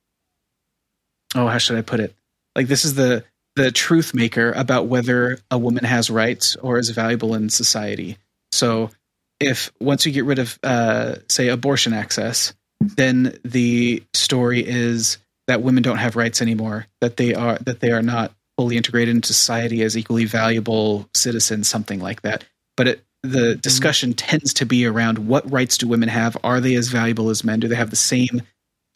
oh 1.34 1.46
how 1.46 1.58
should 1.58 1.78
i 1.78 1.82
put 1.82 2.00
it 2.00 2.14
like 2.56 2.68
this 2.68 2.84
is 2.84 2.94
the 2.94 3.24
the 3.56 3.70
truth 3.70 4.14
maker 4.14 4.52
about 4.52 4.86
whether 4.86 5.38
a 5.50 5.58
woman 5.58 5.84
has 5.84 6.08
rights 6.08 6.56
or 6.56 6.78
is 6.78 6.90
valuable 6.90 7.34
in 7.34 7.48
society 7.48 8.16
so 8.52 8.90
if 9.38 9.72
once 9.80 10.06
you 10.06 10.12
get 10.12 10.24
rid 10.24 10.38
of 10.38 10.58
uh 10.62 11.16
say 11.28 11.48
abortion 11.48 11.92
access 11.92 12.54
then 12.80 13.38
the 13.44 14.02
story 14.14 14.66
is 14.66 15.18
that 15.46 15.62
women 15.62 15.82
don't 15.82 15.98
have 15.98 16.16
rights 16.16 16.40
anymore, 16.40 16.86
that 17.00 17.16
they 17.16 17.34
are 17.34 17.58
that 17.58 17.80
they 17.80 17.90
are 17.90 18.02
not 18.02 18.32
fully 18.56 18.76
integrated 18.76 19.14
into 19.14 19.32
society 19.32 19.82
as 19.82 19.96
equally 19.96 20.24
valuable 20.24 21.08
citizens, 21.14 21.68
something 21.68 22.00
like 22.00 22.22
that. 22.22 22.44
But 22.76 22.88
it, 22.88 23.04
the 23.22 23.56
discussion 23.56 24.14
tends 24.14 24.54
to 24.54 24.66
be 24.66 24.86
around 24.86 25.18
what 25.18 25.50
rights 25.50 25.76
do 25.76 25.88
women 25.88 26.08
have? 26.08 26.36
Are 26.42 26.60
they 26.60 26.74
as 26.74 26.88
valuable 26.88 27.28
as 27.30 27.44
men? 27.44 27.60
Do 27.60 27.68
they 27.68 27.74
have 27.74 27.90
the 27.90 27.96
same 27.96 28.42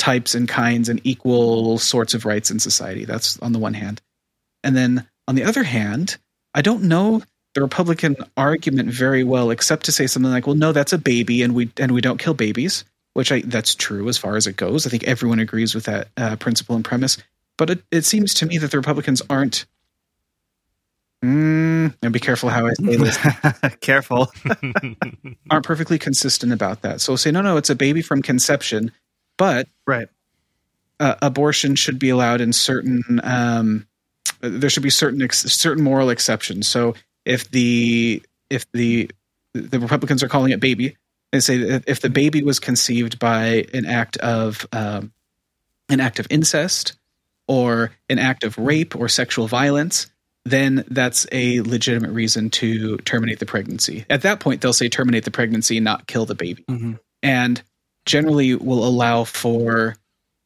types 0.04 0.34
and 0.34 0.48
kinds 0.48 0.88
and 0.88 1.00
equal 1.04 1.78
sorts 1.78 2.14
of 2.14 2.24
rights 2.24 2.50
in 2.50 2.58
society? 2.58 3.04
That's 3.04 3.38
on 3.40 3.52
the 3.52 3.58
one 3.58 3.74
hand. 3.74 4.00
And 4.62 4.76
then 4.76 5.06
on 5.28 5.34
the 5.34 5.44
other 5.44 5.62
hand, 5.62 6.16
I 6.54 6.62
don't 6.62 6.84
know 6.84 7.22
the 7.54 7.62
Republican 7.62 8.16
argument 8.36 8.90
very 8.90 9.24
well, 9.24 9.50
except 9.50 9.86
to 9.86 9.92
say 9.92 10.06
something 10.06 10.30
like, 10.30 10.46
"Well, 10.46 10.56
no, 10.56 10.72
that's 10.72 10.92
a 10.92 10.98
baby, 10.98 11.42
and 11.42 11.54
we 11.54 11.70
and 11.78 11.92
we 11.92 12.00
don't 12.00 12.18
kill 12.18 12.34
babies." 12.34 12.84
which 13.14 13.32
I, 13.32 13.40
that's 13.40 13.74
true 13.74 14.08
as 14.08 14.18
far 14.18 14.36
as 14.36 14.46
it 14.46 14.56
goes. 14.56 14.86
I 14.86 14.90
think 14.90 15.04
everyone 15.04 15.38
agrees 15.38 15.74
with 15.74 15.84
that 15.84 16.08
uh, 16.16 16.36
principle 16.36 16.76
and 16.76 16.84
premise. 16.84 17.16
But 17.56 17.70
it, 17.70 17.84
it 17.90 18.04
seems 18.04 18.34
to 18.34 18.46
me 18.46 18.58
that 18.58 18.72
the 18.72 18.76
Republicans 18.76 19.22
aren't. 19.30 19.66
Mm, 21.24 21.94
and 22.02 22.12
be 22.12 22.18
careful 22.18 22.50
how 22.50 22.66
I 22.66 22.72
say 22.74 22.96
this. 22.96 23.18
Careful. 23.80 24.30
aren't 25.50 25.64
perfectly 25.64 25.98
consistent 25.98 26.52
about 26.52 26.82
that. 26.82 27.00
So 27.00 27.16
say 27.16 27.30
no, 27.30 27.40
no, 27.40 27.56
it's 27.56 27.70
a 27.70 27.74
baby 27.74 28.02
from 28.02 28.20
conception, 28.20 28.92
but 29.36 29.68
right. 29.86 30.08
Uh, 31.00 31.16
abortion 31.22 31.74
should 31.74 31.98
be 31.98 32.10
allowed 32.10 32.40
in 32.40 32.52
certain. 32.52 33.20
Um, 33.22 33.86
there 34.40 34.70
should 34.70 34.82
be 34.82 34.90
certain 34.90 35.22
ex- 35.22 35.52
certain 35.52 35.82
moral 35.82 36.10
exceptions. 36.10 36.68
So 36.68 36.94
if 37.24 37.50
the 37.50 38.22
if 38.48 38.70
the 38.72 39.10
the 39.54 39.80
Republicans 39.80 40.22
are 40.22 40.28
calling 40.28 40.52
it 40.52 40.60
baby, 40.60 40.96
they 41.32 41.40
say 41.40 41.80
if 41.86 42.00
the 42.00 42.10
baby 42.10 42.42
was 42.42 42.60
conceived 42.60 43.18
by 43.18 43.66
an 43.74 43.86
act 43.86 44.16
of 44.18 44.66
um, 44.72 45.12
an 45.88 46.00
act 46.00 46.18
of 46.20 46.26
incest 46.30 46.96
or 47.48 47.90
an 48.08 48.18
act 48.18 48.44
of 48.44 48.56
rape 48.56 48.96
or 48.96 49.08
sexual 49.08 49.48
violence, 49.48 50.10
then 50.44 50.84
that's 50.88 51.26
a 51.32 51.60
legitimate 51.62 52.10
reason 52.10 52.50
to 52.50 52.98
terminate 52.98 53.38
the 53.38 53.46
pregnancy. 53.46 54.04
At 54.08 54.22
that 54.22 54.40
point, 54.40 54.60
they'll 54.60 54.72
say 54.72 54.88
terminate 54.88 55.24
the 55.24 55.30
pregnancy, 55.30 55.80
not 55.80 56.06
kill 56.06 56.26
the 56.26 56.34
baby, 56.34 56.64
mm-hmm. 56.68 56.94
and 57.22 57.62
generally 58.06 58.54
will 58.54 58.86
allow 58.86 59.24
for 59.24 59.96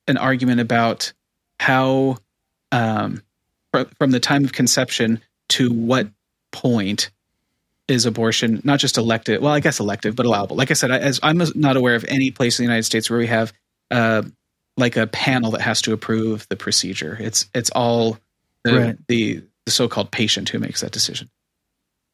an 0.07 0.17
argument 0.17 0.61
about 0.61 1.13
how, 1.61 2.19
um, 2.73 3.23
from 3.99 4.11
the 4.11 4.21
time 4.21 4.45
of 4.45 4.53
conception 4.53 5.21
to 5.51 5.71
what 5.73 6.09
point 6.53 7.11
is 7.89 8.07
abortion 8.07 8.61
not 8.65 8.79
just 8.79 8.97
elective? 8.99 9.43
Well, 9.43 9.53
I 9.53 9.61
guess 9.61 9.81
elective, 9.81 10.15
but 10.15 10.27
allowable. 10.27 10.57
Like 10.57 10.71
I 10.71 10.75
said, 10.75 10.91
I, 10.91 10.99
as 10.99 11.21
I'm 11.23 11.41
not 11.55 11.77
aware 11.77 11.95
of 11.95 12.05
any 12.09 12.31
place 12.31 12.59
in 12.59 12.65
the 12.65 12.69
United 12.69 12.85
States 12.85 13.09
where 13.11 13.19
we 13.19 13.27
have 13.27 13.53
uh, 13.91 14.23
like 14.77 14.97
a 14.97 15.07
panel 15.07 15.51
that 15.53 15.63
has 15.63 15.83
to 15.83 15.93
approve 15.93 16.47
the 16.49 16.57
procedure. 16.57 17.17
It's 17.19 17.49
it's 17.55 17.71
all 17.71 18.19
the, 18.65 18.73
Right. 18.79 18.99
the, 19.09 19.43
the 19.65 19.71
so-called 19.73 20.11
patient 20.11 20.49
who 20.51 20.59
makes 20.59 20.81
that 20.83 20.93
decision. 20.93 21.31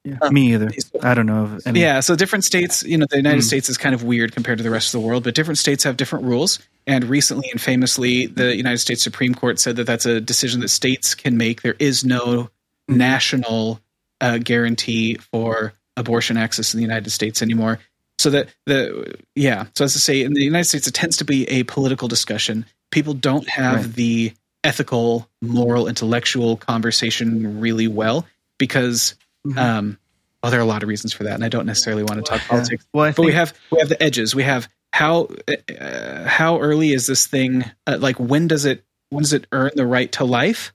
Yeah. 0.05 0.17
Um, 0.21 0.35
Me 0.35 0.53
either. 0.53 0.71
I 1.03 1.15
don't 1.15 1.25
know 1.27 1.45
of 1.45 1.67
any. 1.67 1.81
Yeah, 1.81 2.01
so 2.01 2.15
different 2.15 2.45
states, 2.45 2.83
you 2.83 2.99
know, 2.99 3.07
the 3.09 3.17
United 3.17 3.39
Hmm. 3.39 3.47
States 3.47 3.71
is 3.71 3.79
kind 3.79 3.95
of 3.95 4.03
weird 4.03 4.33
compared 4.33 4.59
to 4.59 4.65
the 4.65 4.71
rest 4.71 4.95
of 4.95 5.01
the 5.01 5.07
world, 5.07 5.25
but 5.25 5.35
different 5.35 5.57
states 5.59 5.83
have 5.85 5.97
different 5.97 6.27
rules. 6.27 6.59
And 6.87 7.05
recently 7.05 7.49
and 7.51 7.59
famously, 7.61 8.27
the 8.27 8.55
United 8.55 8.79
States 8.79 9.03
Supreme 9.03 9.35
Court 9.35 9.59
said 9.59 9.77
that 9.77 9.85
that's 9.87 10.05
a 10.05 10.21
decision 10.21 10.61
that 10.61 10.69
states 10.69 11.15
can 11.15 11.39
make. 11.39 11.63
There 11.63 11.77
is 11.79 12.05
no 12.05 12.51
national 12.87 13.81
uh, 14.21 14.39
guarantee 14.39 15.15
for 15.33 15.73
abortion 15.97 16.37
access 16.37 16.75
in 16.75 16.79
the 16.79 16.85
United 16.85 17.11
States 17.11 17.41
anymore. 17.43 17.79
So 18.19 18.31
that 18.31 18.49
the 18.67 19.15
yeah, 19.35 19.67
so 19.75 19.85
as 19.85 19.93
to 19.95 19.99
say, 19.99 20.23
in 20.23 20.35
the 20.35 20.43
United 20.45 20.65
States, 20.67 20.87
it 20.87 20.95
tends 20.95 21.17
to 21.19 21.25
be 21.25 21.49
a 21.49 21.63
political 21.65 22.09
discussion. 22.09 22.65
People 22.91 23.15
don't 23.15 23.49
have 23.49 23.87
Right. 23.87 23.95
the 23.95 24.33
ethical, 24.63 25.29
moral, 25.43 25.89
intellectual 25.89 26.57
conversation 26.57 27.61
really 27.61 27.89
well 27.89 28.27
because 28.59 29.15
Mhm. 29.47 29.57
um, 29.59 29.99
well, 30.43 30.51
there 30.51 30.61
are 30.61 30.63
a 30.63 30.67
lot 30.67 30.83
of 30.83 30.89
reasons 30.89 31.13
for 31.13 31.25
that, 31.25 31.35
and 31.35 31.45
I 31.45 31.49
don't 31.49 31.67
necessarily 31.67 32.03
want 32.03 32.25
to 32.25 32.31
talk 32.31 32.41
politics. 32.47 32.85
Well, 32.93 33.13
But 33.17 33.25
we 33.25 33.33
have 33.33 33.53
we 33.71 33.79
have 33.81 33.89
the 33.89 34.03
edges. 34.03 34.35
We 34.35 34.43
have 34.43 34.69
how 34.93 35.29
uh, 35.49 36.25
how 36.29 36.61
early 36.61 36.93
is 36.93 37.07
this 37.07 37.27
thing? 37.27 37.65
Uh, 37.87 37.97
like 38.01 38.19
when 38.21 38.47
does 38.49 38.65
it 38.65 38.85
when 39.11 39.23
does 39.23 39.33
it 39.33 39.47
earn 39.53 39.71
the 39.75 39.87
right 39.87 40.11
to 40.13 40.25
life? 40.25 40.73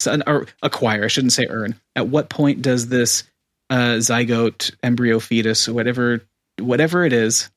So, 0.00 0.20
or 0.26 0.46
acquire? 0.62 1.04
I 1.04 1.08
shouldn't 1.08 1.32
say 1.32 1.46
earn. 1.48 1.76
At 1.94 2.08
what 2.08 2.28
point 2.28 2.62
does 2.62 2.88
this 2.88 3.22
uh, 3.70 3.96
zygote, 3.98 4.72
embryo, 4.82 5.20
fetus, 5.20 5.68
whatever 5.68 6.22
whatever 6.58 7.04
it 7.04 7.12
is? 7.12 7.50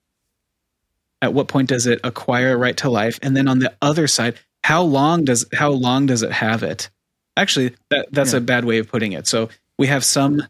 At 1.22 1.34
what 1.34 1.48
point 1.48 1.70
does 1.70 1.88
it 1.88 2.00
acquire 2.04 2.54
a 2.54 2.58
right 2.58 2.78
to 2.78 2.90
life? 2.90 3.18
And 3.24 3.36
then 3.36 3.48
on 3.48 3.60
the 3.60 3.74
other 3.82 4.06
side, 4.08 4.36
how 4.64 4.84
long 4.84 5.26
does 5.26 5.46
how 5.54 5.70
long 5.72 6.06
does 6.06 6.22
it 6.22 6.32
have 6.32 6.62
it? 6.64 6.90
Actually, 7.38 7.76
that, 7.90 8.08
that's 8.12 8.34
Yeah. 8.34 8.38
a 8.38 8.42
bad 8.42 8.66
way 8.66 8.78
of 8.78 8.88
putting 8.88 9.14
it. 9.14 9.26
So 9.28 9.50
we 9.80 9.88
have 9.88 10.04
some 10.06 10.44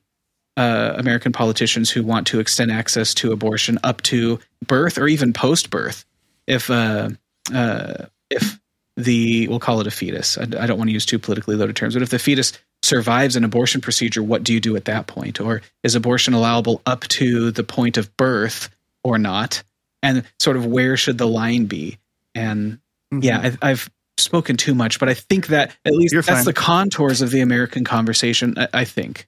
uh, 0.57 0.93
American 0.97 1.31
politicians 1.31 1.89
who 1.89 2.03
want 2.03 2.27
to 2.27 2.39
extend 2.39 2.71
access 2.71 3.13
to 3.15 3.31
abortion 3.31 3.77
up 3.83 4.01
to 4.03 4.39
birth 4.65 4.97
or 4.97 5.07
even 5.07 5.33
post 5.33 5.69
birth. 5.69 6.05
If 6.47 6.69
uh, 6.69 7.09
uh, 7.53 8.05
if 8.29 8.59
the 8.97 9.47
we'll 9.49 9.59
call 9.59 9.81
it 9.81 9.87
a 9.87 9.91
fetus. 9.91 10.37
I, 10.37 10.43
I 10.43 10.65
don't 10.67 10.77
want 10.77 10.89
to 10.89 10.93
use 10.93 11.05
too 11.05 11.19
politically 11.19 11.55
loaded 11.55 11.75
terms, 11.75 11.95
but 11.95 12.03
if 12.03 12.09
the 12.11 12.19
fetus 12.19 12.53
survives 12.81 13.35
an 13.35 13.43
abortion 13.43 13.81
procedure, 13.81 14.23
what 14.23 14.43
do 14.43 14.53
you 14.53 14.59
do 14.61 14.75
at 14.77 14.85
that 14.85 15.07
point? 15.07 15.41
Or 15.41 15.61
is 15.83 15.95
abortion 15.95 16.33
allowable 16.33 16.81
up 16.85 17.01
to 17.09 17.51
the 17.51 17.63
point 17.63 17.97
of 17.97 18.15
birth 18.15 18.69
or 19.03 19.17
not? 19.17 19.63
And 20.01 20.23
sort 20.39 20.55
of 20.55 20.65
where 20.65 20.95
should 20.95 21.17
the 21.17 21.27
line 21.27 21.65
be? 21.65 21.97
And 22.35 22.79
Mhm. 23.13 23.23
yeah, 23.23 23.51
I, 23.61 23.71
I've 23.71 23.89
spoken 24.17 24.55
too 24.55 24.73
much, 24.75 24.99
but 24.99 25.09
I 25.09 25.13
think 25.13 25.47
that 25.47 25.75
at 25.83 25.93
least 25.93 26.13
You're 26.13 26.21
that's 26.21 26.39
fine. 26.39 26.45
the 26.45 26.53
contours 26.53 27.21
of 27.21 27.31
the 27.31 27.41
American 27.41 27.83
conversation. 27.83 28.53
I, 28.57 28.67
I 28.73 28.85
think. 28.85 29.27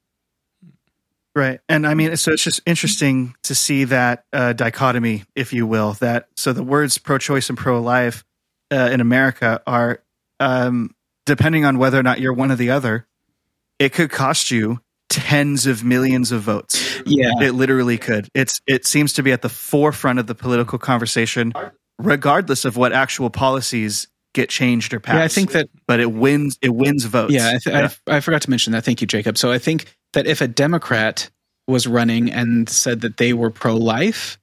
Right. 1.38 1.60
And 1.70 1.86
I 1.86 1.94
mean, 1.94 2.18
so 2.18 2.32
it's 2.32 2.44
just 2.44 2.62
interesting 2.66 3.36
to 3.44 3.54
see 3.54 3.84
that 3.84 4.26
uh, 4.34 4.54
dichotomy, 4.54 5.24
if 5.36 5.54
you 5.54 5.68
will, 5.68 5.94
that 6.00 6.30
so 6.36 6.52
the 6.52 6.64
words 6.64 6.98
pro 6.98 7.20
choice 7.20 7.50
and 7.50 7.56
pro 7.56 7.80
life 7.80 8.26
uh, 8.72 8.90
in 8.92 9.02
America 9.02 9.62
are, 9.68 10.02
um, 10.40 10.96
depending 11.28 11.64
on 11.64 11.78
whether 11.78 12.00
or 12.00 12.02
not 12.02 12.20
you're 12.20 12.34
one 12.34 12.52
or 12.52 12.56
the 12.56 12.72
other, 12.72 13.08
it 13.78 13.94
could 13.94 14.10
cost 14.10 14.50
you 14.50 14.80
tens 15.10 15.68
of 15.68 15.84
millions 15.84 16.32
of 16.32 16.42
votes. 16.42 17.02
Yeah. 17.06 17.30
It 17.40 17.52
literally 17.52 18.00
could. 18.00 18.30
It's 18.34 18.60
it 18.66 18.88
seems 18.88 19.14
to 19.14 19.22
be 19.22 19.32
at 19.32 19.44
the 19.44 19.50
forefront 19.50 20.18
of 20.18 20.26
the 20.26 20.34
political 20.34 20.80
conversation, 20.80 21.54
regardless 22.00 22.66
of 22.66 22.78
what 22.78 22.94
actual 22.94 23.30
policies 23.30 24.08
get 24.34 24.50
changed 24.50 24.92
or 24.92 25.00
passed. 25.00 25.18
Yeah, 25.18 25.24
I 25.24 25.28
think 25.28 25.52
that 25.52 25.70
but 25.88 26.00
it 26.00 26.12
wins. 26.12 26.58
It 26.64 26.74
wins 26.74 27.06
votes. 27.06 27.32
Yeah, 27.32 27.54
I, 27.54 27.58
th- 27.60 28.00
I, 28.08 28.16
I 28.16 28.20
forgot 28.22 28.42
to 28.42 28.50
mention 28.50 28.74
that. 28.74 28.84
Thank 28.84 29.02
you, 29.02 29.08
Jacob. 29.08 29.38
So 29.38 29.52
I 29.52 29.60
think 29.60 29.97
that 30.14 30.28
if 30.28 30.42
a 30.42 30.48
Democrat 30.48 31.30
was 31.68 31.88
running 31.88 32.32
and 32.32 32.70
said 32.70 33.02
that 33.02 33.18
they 33.18 33.34
were 33.34 33.50
pro-life, 33.50 34.38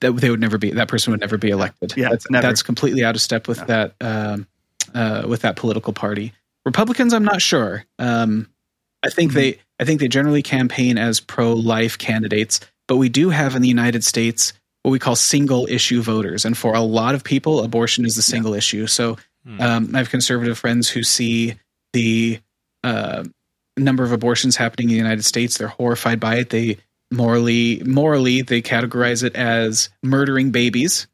that 0.00 0.16
they 0.16 0.30
would 0.30 0.40
never 0.40 0.56
be 0.56 0.70
that 0.70 0.88
person 0.88 1.10
would 1.10 1.20
never 1.20 1.36
be 1.36 1.50
elected. 1.50 1.94
Yeah, 1.96 2.08
that's, 2.10 2.30
never. 2.30 2.46
that's 2.46 2.62
completely 2.62 3.04
out 3.04 3.14
of 3.14 3.20
step 3.20 3.46
with 3.48 3.66
that 3.66 3.94
um, 4.00 4.46
uh, 4.94 5.24
with 5.28 5.42
that 5.42 5.56
political 5.56 5.92
party. 5.92 6.32
Republicans, 6.64 7.12
I'm 7.12 7.24
not 7.24 7.42
sure. 7.42 7.84
Um, 7.98 8.48
I 9.02 9.10
think 9.10 9.32
Mm-hmm. 9.32 9.38
they 9.38 9.58
I 9.78 9.84
think 9.84 10.00
they 10.00 10.08
generally 10.08 10.42
campaign 10.42 10.96
as 10.96 11.20
pro-life 11.20 11.98
candidates, 11.98 12.60
but 12.88 12.96
we 12.96 13.08
do 13.08 13.28
have 13.30 13.54
in 13.56 13.62
the 13.62 13.68
United 13.68 14.04
States 14.04 14.52
what 14.82 14.90
we 14.92 14.98
call 14.98 15.16
single 15.16 15.66
issue 15.66 16.00
voters, 16.00 16.44
and 16.44 16.56
for 16.56 16.74
a 16.74 16.80
lot 16.80 17.14
of 17.14 17.24
people, 17.24 17.62
abortion 17.62 18.04
is 18.06 18.16
the 18.16 18.22
single 18.22 18.54
issue. 18.54 18.86
So 18.86 19.18
um, 19.58 19.90
I 19.94 19.98
have 19.98 20.08
conservative 20.10 20.58
friends 20.58 20.88
who 20.88 21.02
see 21.02 21.56
the 21.92 22.38
uh, 22.82 23.24
number 23.76 24.04
of 24.04 24.12
abortions 24.12 24.56
happening 24.56 24.88
in 24.88 24.92
the 24.92 25.02
United 25.02 25.24
States. 25.24 25.58
They're 25.58 25.68
horrified 25.68 26.20
by 26.20 26.36
it. 26.36 26.50
They 26.50 26.78
morally, 27.10 27.82
morally, 27.84 28.42
they 28.42 28.62
categorize 28.62 29.22
it 29.22 29.36
as 29.36 29.88
murdering 30.02 30.50
babies, 30.50 31.06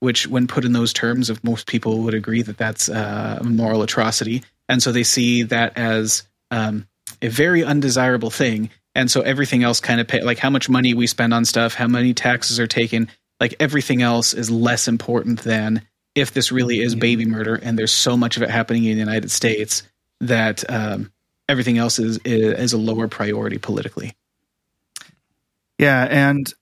which, 0.00 0.26
when 0.26 0.46
put 0.46 0.64
in 0.64 0.72
those 0.72 0.92
terms, 0.92 1.30
of 1.30 1.42
most 1.42 1.66
people 1.66 2.02
would 2.02 2.14
agree 2.14 2.42
that 2.42 2.58
that's 2.58 2.88
uh, 2.88 3.38
a 3.40 3.44
moral 3.44 3.82
atrocity. 3.82 4.42
And 4.68 4.82
so 4.82 4.92
they 4.92 5.04
see 5.04 5.44
that 5.44 5.76
as 5.76 6.24
um, 6.50 6.86
a 7.22 7.28
very 7.28 7.64
undesirable 7.64 8.30
thing. 8.30 8.70
And 8.94 9.10
so 9.10 9.20
everything 9.20 9.62
else 9.62 9.80
kind 9.80 10.00
of 10.00 10.08
pay, 10.08 10.22
like 10.22 10.38
how 10.38 10.50
much 10.50 10.68
money 10.68 10.94
we 10.94 11.06
spend 11.06 11.34
on 11.34 11.44
stuff, 11.44 11.74
how 11.74 11.86
many 11.86 12.14
taxes 12.14 12.58
are 12.58 12.66
taken, 12.66 13.08
like 13.40 13.54
everything 13.60 14.02
else 14.02 14.32
is 14.32 14.50
less 14.50 14.88
important 14.88 15.40
than 15.42 15.82
if 16.14 16.32
this 16.32 16.50
really 16.50 16.80
is 16.80 16.94
baby 16.94 17.26
murder 17.26 17.56
and 17.56 17.78
there's 17.78 17.92
so 17.92 18.16
much 18.16 18.36
of 18.38 18.42
it 18.42 18.48
happening 18.48 18.84
in 18.84 18.94
the 18.94 18.98
United 18.98 19.30
States 19.30 19.82
that 20.20 20.68
um, 20.70 21.12
everything 21.48 21.78
else 21.78 21.98
is, 21.98 22.18
is 22.24 22.72
a 22.72 22.78
lower 22.78 23.08
priority 23.08 23.58
politically. 23.58 24.14
Yeah, 25.78 26.06
and 26.08 26.52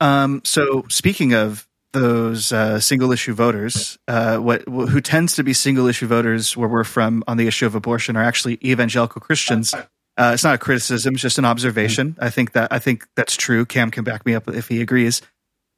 um, 0.00 0.42
so 0.44 0.84
speaking 0.88 1.32
of 1.34 1.66
those 1.92 2.52
uh, 2.52 2.80
single 2.80 3.12
issue 3.12 3.34
voters, 3.34 3.98
uh, 4.08 4.38
what 4.38 4.62
who 4.62 5.00
tends 5.00 5.36
to 5.36 5.44
be 5.44 5.52
single 5.52 5.86
issue 5.86 6.06
voters 6.06 6.56
where 6.56 6.68
we're 6.68 6.84
from 6.84 7.22
on 7.26 7.36
the 7.36 7.46
issue 7.46 7.66
of 7.66 7.74
abortion 7.74 8.16
are 8.16 8.22
actually 8.22 8.58
evangelical 8.64 9.20
Christians. 9.20 9.74
Uh, 9.74 10.32
it's 10.34 10.44
not 10.44 10.54
a 10.54 10.58
criticism; 10.58 11.14
it's 11.14 11.22
just 11.22 11.38
an 11.38 11.44
observation. 11.44 12.16
I 12.20 12.30
think 12.30 12.52
that 12.52 12.72
I 12.72 12.78
think 12.78 13.06
that's 13.16 13.36
true. 13.36 13.64
Cam 13.64 13.90
can 13.90 14.04
back 14.04 14.26
me 14.26 14.34
up 14.34 14.48
if 14.48 14.68
he 14.68 14.82
agrees. 14.82 15.22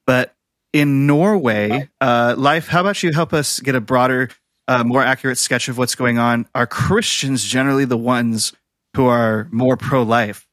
But 0.06 0.34
in 0.72 1.06
Norway, 1.06 1.88
uh, 2.00 2.34
Leif. 2.36 2.66
How 2.66 2.80
about 2.80 3.02
you 3.02 3.12
help 3.12 3.32
us 3.32 3.60
get 3.60 3.74
a 3.74 3.80
broader 3.80 4.30
a 4.68 4.84
more 4.84 5.02
accurate 5.02 5.38
sketch 5.38 5.68
of 5.68 5.78
what's 5.78 5.94
going 5.94 6.18
on, 6.18 6.46
are 6.54 6.66
Christians 6.66 7.44
generally 7.44 7.84
the 7.84 7.96
ones 7.96 8.52
who 8.96 9.06
are 9.06 9.48
more 9.50 9.76
pro 9.76 10.02
life 10.02 10.46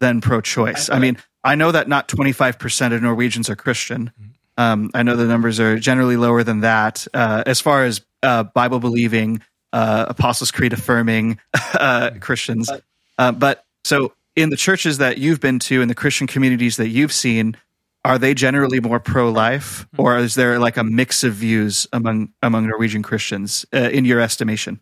than 0.00 0.20
pro 0.20 0.40
choice? 0.40 0.90
I 0.90 0.98
mean, 0.98 1.16
I 1.42 1.54
know 1.54 1.72
that 1.72 1.88
not 1.88 2.08
25% 2.08 2.94
of 2.94 3.02
Norwegians 3.02 3.48
are 3.50 3.56
Christian. 3.56 4.12
Um, 4.56 4.90
I 4.94 5.02
know 5.02 5.16
the 5.16 5.26
numbers 5.26 5.60
are 5.60 5.78
generally 5.78 6.16
lower 6.16 6.42
than 6.42 6.60
that. 6.60 7.06
Uh, 7.12 7.42
as 7.46 7.60
far 7.60 7.84
as 7.84 8.00
uh, 8.22 8.44
Bible 8.44 8.80
believing, 8.80 9.42
uh, 9.72 10.06
Apostles' 10.08 10.50
Creed 10.50 10.72
affirming 10.72 11.38
uh, 11.74 12.10
Christians. 12.20 12.70
Uh, 13.18 13.32
but 13.32 13.64
so 13.84 14.12
in 14.34 14.50
the 14.50 14.56
churches 14.56 14.98
that 14.98 15.18
you've 15.18 15.40
been 15.40 15.58
to, 15.60 15.82
in 15.82 15.88
the 15.88 15.94
Christian 15.94 16.26
communities 16.26 16.76
that 16.76 16.88
you've 16.88 17.12
seen, 17.12 17.56
are 18.06 18.18
they 18.18 18.34
generally 18.34 18.80
more 18.80 19.00
pro-life, 19.00 19.86
or 19.98 20.16
is 20.18 20.34
there 20.34 20.58
like 20.66 20.76
a 20.80 20.84
mix 20.84 21.24
of 21.24 21.34
views 21.34 21.86
among 21.92 22.32
among 22.42 22.66
Norwegian 22.68 23.02
Christians, 23.02 23.66
uh, 23.74 23.90
in 23.90 24.04
your 24.06 24.20
estimation? 24.20 24.80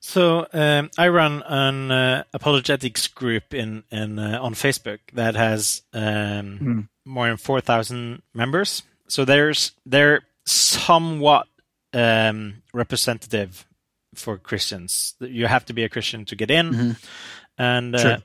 So 0.00 0.46
um, 0.52 0.90
I 0.98 1.08
run 1.08 1.42
an 1.46 1.90
uh, 1.90 2.24
apologetics 2.32 3.08
group 3.08 3.54
in 3.54 3.82
in 3.90 4.18
uh, 4.18 4.38
on 4.42 4.54
Facebook 4.54 4.98
that 5.14 5.34
has 5.36 5.82
um, 5.92 6.58
Mm. 6.60 6.88
more 7.04 7.28
than 7.28 7.36
four 7.36 7.60
thousand 7.60 8.22
members. 8.34 8.82
So 9.08 9.24
there's 9.24 9.72
they're 9.86 10.22
somewhat 10.46 11.46
um, 11.94 12.62
representative 12.74 13.66
for 14.14 14.38
Christians. 14.38 15.14
You 15.20 15.46
have 15.48 15.64
to 15.66 15.72
be 15.72 15.84
a 15.84 15.88
Christian 15.88 16.24
to 16.26 16.36
get 16.36 16.50
in, 16.50 16.70
Mhm. 16.72 16.96
and 17.58 17.94
uh, 17.94 17.98
Sure. 17.98 18.18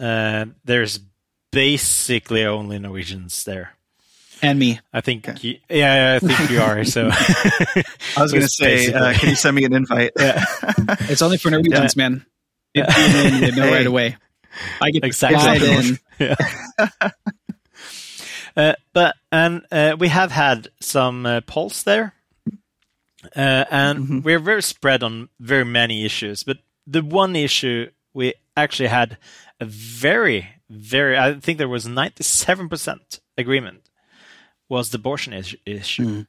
uh, 0.00 0.44
there's 0.64 1.00
basically 1.54 2.44
only 2.44 2.78
Norwegians 2.78 3.44
there. 3.44 3.70
And 4.42 4.58
me. 4.58 4.80
I 4.92 5.00
think, 5.00 5.42
you, 5.42 5.58
yeah, 5.70 6.18
I 6.22 6.26
think 6.26 6.50
you 6.50 6.60
are. 6.60 6.84
So 6.84 7.08
I 8.16 8.22
was 8.22 8.32
going 8.32 8.42
to 8.42 8.48
say, 8.48 8.92
uh, 8.92 9.14
can 9.14 9.30
you 9.30 9.36
send 9.36 9.56
me 9.56 9.64
an 9.64 9.72
invite? 9.72 10.12
yeah. 10.18 10.44
It's 11.08 11.22
only 11.22 11.38
for 11.38 11.50
Norwegians, 11.50 11.96
man. 11.96 12.26
Yeah. 12.74 12.92
You 13.38 13.52
know 13.52 13.70
right 13.70 13.86
away. 13.86 14.16
I 14.82 14.90
get 14.90 15.04
Exactly. 15.04 15.70
in. 15.72 15.98
yeah. 16.18 16.34
uh, 18.56 18.74
but 18.92 19.16
and 19.32 19.62
uh, 19.72 19.96
we 19.98 20.08
have 20.08 20.30
had 20.32 20.68
some 20.80 21.26
uh, 21.26 21.40
polls 21.42 21.82
there, 21.84 22.14
uh, 23.36 23.64
and 23.70 23.98
Mhm. 24.08 24.22
we're 24.24 24.38
very 24.38 24.62
spread 24.62 25.02
on 25.02 25.28
very 25.40 25.64
many 25.64 26.04
issues. 26.04 26.42
But 26.42 26.58
the 26.86 27.02
one 27.02 27.34
issue 27.36 27.90
we 28.12 28.34
actually 28.56 28.88
had 28.88 29.16
a 29.60 29.64
very, 29.64 30.48
very, 30.70 31.16
I 31.18 31.34
think 31.34 31.58
there 31.58 31.68
was 31.68 31.86
ninety-seven 31.86 32.68
percent 32.68 33.20
agreement 33.36 33.90
was 34.68 34.90
the 34.90 34.96
abortion 34.98 35.32
is- 35.32 35.56
issue. 35.66 36.04
Mm. 36.06 36.26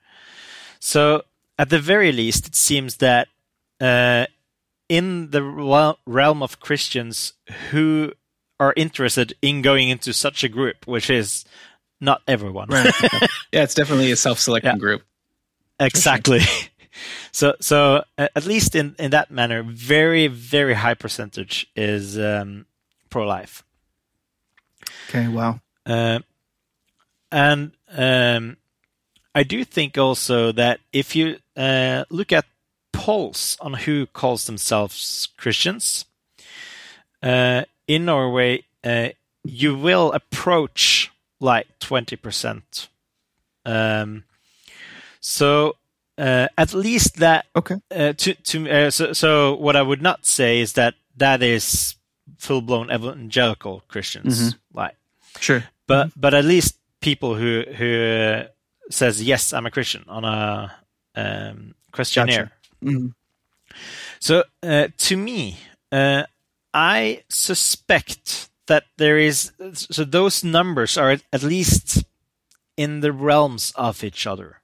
So 0.80 1.24
at 1.58 1.70
the 1.70 1.80
very 1.80 2.12
least, 2.12 2.48
it 2.48 2.56
seems 2.56 2.98
that 2.98 3.28
uh, 3.80 4.26
in 4.90 5.32
the 5.32 5.42
rel- 5.42 6.00
realm 6.06 6.44
of 6.44 6.60
Christians 6.60 7.34
who 7.72 8.12
are 8.60 8.74
interested 8.76 9.34
in 9.42 9.62
going 9.62 9.90
into 9.90 10.14
such 10.14 10.44
a 10.44 10.50
group, 10.50 10.86
which 10.86 11.10
is 11.10 11.46
not 12.02 12.22
everyone. 12.28 12.70
Yeah, 13.52 13.64
it's 13.64 13.74
definitely 13.74 14.12
a 14.12 14.16
self-selecting 14.18 14.74
Yeah. 14.74 14.78
group. 14.78 15.04
exactly. 15.80 16.42
so, 17.32 17.56
so 17.62 18.04
uh, 18.18 18.28
at 18.36 18.46
least 18.46 18.76
in, 18.76 18.96
in 19.00 19.12
that 19.12 19.32
manner, 19.32 19.64
very, 19.64 20.28
very 20.28 20.74
high 20.74 20.94
percentage 20.94 21.68
is 21.76 22.20
um, 22.20 22.66
pro-life. 23.10 23.64
Okay, 25.10 25.28
wow. 25.28 25.60
Uh, 25.86 26.20
and 27.32 27.72
um, 27.92 28.58
I 29.34 29.44
do 29.44 29.64
think 29.64 29.98
also 29.98 30.52
that 30.54 30.80
if 30.92 31.16
you 31.16 31.38
uh, 31.56 32.06
look 32.10 32.32
at 32.32 32.46
polls 32.92 33.58
on 33.62 33.74
who 33.74 34.06
calls 34.08 34.46
themselves 34.46 35.28
Christians 35.38 36.06
uh, 37.22 37.64
in 37.88 38.06
Norway, 38.06 38.64
uh, 38.84 39.10
you 39.44 39.78
will 39.78 40.12
approach 40.14 41.12
like 41.40 41.68
twenty 41.80 42.16
percent. 42.16 42.88
Um, 43.66 44.24
so 45.20 45.76
uh, 46.18 46.48
at 46.58 46.74
least 46.74 47.18
that 47.18 47.46
Okay. 47.56 47.76
uh, 47.92 48.14
to 48.14 48.34
to 48.34 48.70
uh, 48.70 48.90
so, 48.92 49.14
so 49.14 49.56
what 49.56 49.76
I 49.76 49.82
would 49.82 50.02
not 50.02 50.26
say 50.26 50.60
is 50.62 50.74
that 50.74 50.96
that 51.18 51.44
is 51.44 51.95
full 52.38 52.62
blown 52.62 52.92
evangelical 52.92 53.84
Christians 53.88 54.56
like 54.74 54.96
Sure. 55.40 55.64
but 55.88 56.10
but 56.16 56.34
at 56.34 56.46
least 56.46 56.78
people 57.02 57.36
who 57.36 57.64
who 57.78 58.02
uh, 58.02 58.48
says 58.90 59.22
yes 59.24 59.54
I'm 59.54 59.66
a 59.66 59.72
Christian 59.72 60.04
on 60.08 60.24
a 60.26 60.74
um, 61.16 61.76
questionnaire. 61.92 62.52
Mhm. 62.84 63.14
So 64.20 64.44
uh, 64.64 64.88
to 64.98 65.18
me, 65.18 65.58
uh, 65.92 66.24
I 66.74 67.24
suspect 67.30 68.50
that 68.68 68.84
there 68.98 69.18
is 69.18 69.52
so 69.74 70.04
those 70.04 70.44
numbers 70.44 70.98
are 70.98 71.18
at, 71.32 71.44
least 71.44 72.04
in 72.78 73.02
the 73.02 73.12
realms 73.12 73.72
of 73.76 74.04
each 74.04 74.26
other. 74.28 74.62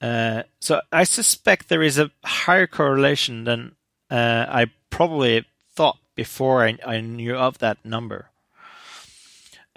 Uh, 0.00 0.42
so 0.60 0.80
I 0.92 1.04
suspect 1.04 1.68
there 1.68 1.82
is 1.82 1.98
a 1.98 2.10
higher 2.24 2.66
correlation 2.66 3.44
than 3.44 3.76
uh, 4.10 4.44
I 4.48 4.66
probably 4.90 5.44
before 6.16 6.66
I, 6.66 6.78
I 6.84 7.00
knew 7.00 7.36
of 7.36 7.58
that 7.58 7.78
number. 7.84 8.30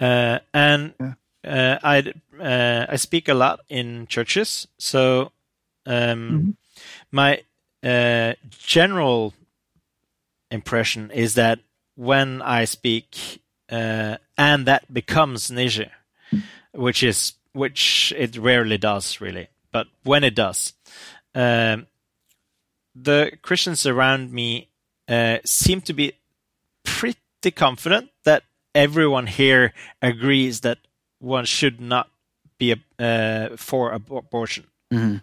Uh, 0.00 0.38
and 0.52 0.94
Yeah. 0.98 1.14
uh, 1.44 1.78
I 1.82 2.12
uh, 2.42 2.86
I 2.88 2.96
speak 2.96 3.28
a 3.28 3.34
lot 3.34 3.60
in 3.68 4.06
churches, 4.06 4.66
so 4.78 5.30
um, 5.86 6.56
my 7.12 7.42
uh, 7.82 8.32
general 8.58 9.34
impression 10.50 11.10
is 11.10 11.34
that 11.34 11.58
when 11.96 12.40
I 12.42 12.64
speak 12.64 13.42
uh, 13.70 14.16
and 14.38 14.66
that 14.66 14.92
becomes 14.92 15.50
issue, 15.50 15.90
which 16.72 17.02
is 17.02 17.34
which 17.52 18.12
it 18.16 18.36
rarely 18.38 18.78
does 18.78 19.20
really, 19.20 19.48
but 19.72 19.86
when 20.04 20.24
it 20.24 20.34
does, 20.34 20.72
um, 21.34 21.86
the 22.94 23.32
Christians 23.42 23.84
around 23.86 24.32
me 24.32 24.68
uh, 25.08 25.38
seem 25.44 25.80
to 25.82 25.92
be 25.92 26.14
pretty 26.98 27.50
confident 27.54 28.10
that 28.24 28.42
everyone 28.74 29.26
here 29.26 29.72
agrees 30.02 30.60
that 30.60 30.78
one 31.20 31.44
should 31.44 31.80
not 31.80 32.08
be 32.58 32.74
uh, 32.98 33.56
for 33.56 33.94
ab- 33.94 34.12
abortion. 34.12 34.64
Mhm. 34.92 35.22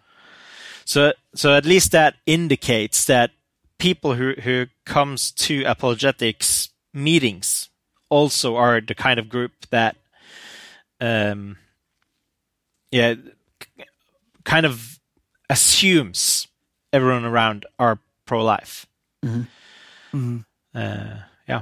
So, 0.86 1.13
so 1.36 1.53
at 1.53 1.65
least 1.65 1.91
that 1.91 2.15
indicates 2.25 3.06
that 3.06 3.32
people 3.77 4.15
who 4.15 4.34
who 4.43 4.67
comes 4.86 5.32
to 5.32 5.63
apologetics 5.65 6.69
meetings 6.93 7.69
also 8.10 8.56
are 8.56 8.82
the 8.82 8.95
kind 8.95 9.19
of 9.19 9.27
group 9.30 9.51
that, 9.69 9.95
um, 11.01 11.58
yeah, 12.91 13.15
k- 13.60 13.86
kind 14.45 14.65
of 14.65 14.99
assumes 15.49 16.47
everyone 16.93 17.25
around 17.25 17.65
are 17.77 17.99
pro-life. 18.25 18.86
Mhm. 19.25 20.45
Uh, 20.73 21.15
yeah. 21.48 21.62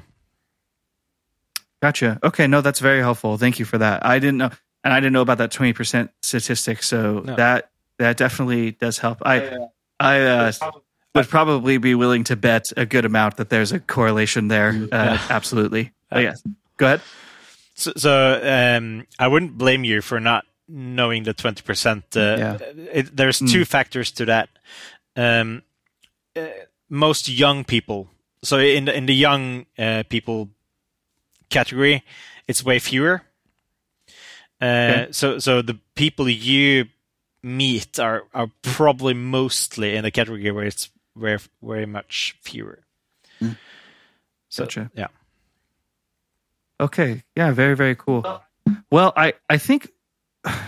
Gotcha. 1.82 2.20
Okay, 2.24 2.48
no, 2.48 2.62
that's 2.62 2.80
very 2.80 3.00
helpful. 3.00 3.38
Thank 3.38 3.60
you 3.60 3.66
for 3.66 3.78
that. 3.78 4.06
I 4.06 4.18
didn't 4.20 4.38
know, 4.38 4.50
and 4.84 4.94
I 4.94 5.00
didn't 5.00 5.14
know 5.14 5.22
about 5.22 5.38
that 5.38 5.52
twenty 5.52 5.74
percent 5.74 6.12
statistic. 6.22 6.82
So 6.84 7.20
No. 7.20 7.36
that 7.36 7.70
that 8.00 8.18
definitely 8.18 8.72
does 8.72 8.98
help. 8.98 9.20
I 9.26 9.68
I 10.00 10.22
uh, 10.22 10.52
would 11.14 11.30
probably 11.30 11.78
be 11.78 11.94
willing 11.96 12.24
to 12.26 12.36
bet 12.36 12.66
a 12.76 12.86
good 12.86 13.06
amount 13.06 13.38
that 13.38 13.50
there's 13.50 13.72
a 13.72 13.80
correlation 13.80 14.48
there. 14.48 14.70
Uh, 14.70 14.86
Yeah. 14.92 15.22
Absolutely. 15.30 15.92
But 16.10 16.24
yes, 16.24 16.42
go 16.78 16.86
ahead. 16.88 17.02
So, 17.76 17.92
so 17.98 18.40
um, 18.42 19.06
I 19.20 19.28
wouldn't 19.28 19.58
blame 19.58 19.84
you 19.84 20.02
for 20.02 20.20
not 20.20 20.46
knowing 20.68 21.24
the 21.24 21.34
twenty 21.34 21.62
percent. 21.62 22.04
Uh, 22.16 22.20
Yeah. 22.40 22.58
it, 22.94 23.16
there's 23.16 23.40
two 23.40 23.66
factors 23.66 24.12
to 24.14 24.26
that. 24.26 24.50
Um, 25.16 25.62
uh, 26.36 26.48
most 26.90 27.30
young 27.30 27.64
people. 27.64 28.10
So 28.46 28.60
in 28.60 28.86
the 28.86 28.96
in 28.96 29.06
the 29.06 29.16
young 29.16 29.66
uh, 29.78 30.04
people 30.10 30.50
category, 31.50 32.04
it's 32.48 32.64
way 32.64 32.80
fewer. 32.80 33.22
Uh, 34.62 34.66
Okay. 34.66 35.08
So 35.12 35.40
so 35.40 35.62
the 35.62 35.78
people 35.96 36.30
you 36.30 36.86
meet 37.44 38.00
are 38.00 38.24
are 38.34 38.50
probably 38.62 39.14
mostly 39.14 39.96
in 39.96 40.04
the 40.04 40.12
category 40.12 40.52
where 40.52 40.66
it's 40.66 40.90
very 41.16 41.40
very 41.62 41.86
much 41.86 42.38
fewer. 42.42 42.80
Mm. 43.42 43.58
So 44.50 44.64
Gotcha. 44.64 44.92
yeah. 44.96 45.08
Okay. 46.80 47.24
Yeah, 47.36 47.52
very, 47.52 47.76
very 47.76 47.96
cool. 47.96 48.42
Well, 48.90 49.14
I, 49.16 49.34
I 49.50 49.58
think 49.58 49.92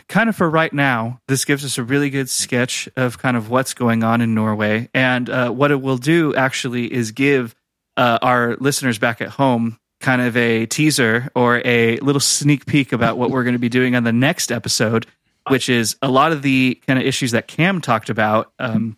kind 0.08 0.30
of 0.30 0.36
for 0.36 0.50
right 0.50 0.72
now, 0.72 1.20
this 1.28 1.46
gives 1.46 1.66
us 1.66 1.78
a 1.78 1.84
really 1.84 2.10
good 2.10 2.30
sketch 2.30 2.88
of 2.96 3.18
kind 3.18 3.36
of 3.36 3.50
what's 3.50 3.74
going 3.74 4.04
on 4.04 4.22
in 4.22 4.34
Norway. 4.34 4.90
And 4.94 5.30
uh, 5.30 5.52
what 5.52 5.72
it 5.72 5.82
will 5.82 5.98
do 5.98 6.34
actually 6.36 6.92
is 6.92 7.12
give 7.12 7.56
uh, 7.98 8.20
our 8.22 8.56
listeners 8.60 9.00
back 9.00 9.22
at 9.22 9.30
home 9.30 9.80
kind 10.00 10.22
of 10.22 10.38
a 10.38 10.68
teaser 10.68 11.30
or 11.36 11.62
a 11.66 11.98
little 11.98 12.22
sneak 12.22 12.68
peek 12.68 12.94
about 12.94 13.18
what 13.18 13.32
we're 13.32 13.44
going 13.44 13.56
to 13.56 13.60
be 13.60 13.70
doing 13.70 13.96
on 13.96 14.04
the 14.04 14.14
next 14.14 14.52
episode, 14.52 15.08
which 15.48 15.70
is 15.70 15.96
a 16.04 16.08
lot 16.08 16.32
of 16.32 16.44
the 16.44 16.80
kind 16.86 17.00
of 17.00 17.06
issues 17.06 17.32
that 17.32 17.48
Cam 17.48 17.82
talked 17.82 18.10
about. 18.10 18.54
Um, 18.60 18.98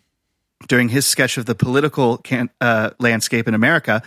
during 0.68 0.88
his 0.88 1.06
sketch 1.06 1.36
of 1.36 1.46
the 1.46 1.54
political 1.54 2.18
can, 2.18 2.50
uh, 2.60 2.90
landscape 2.98 3.48
in 3.48 3.54
America. 3.54 4.02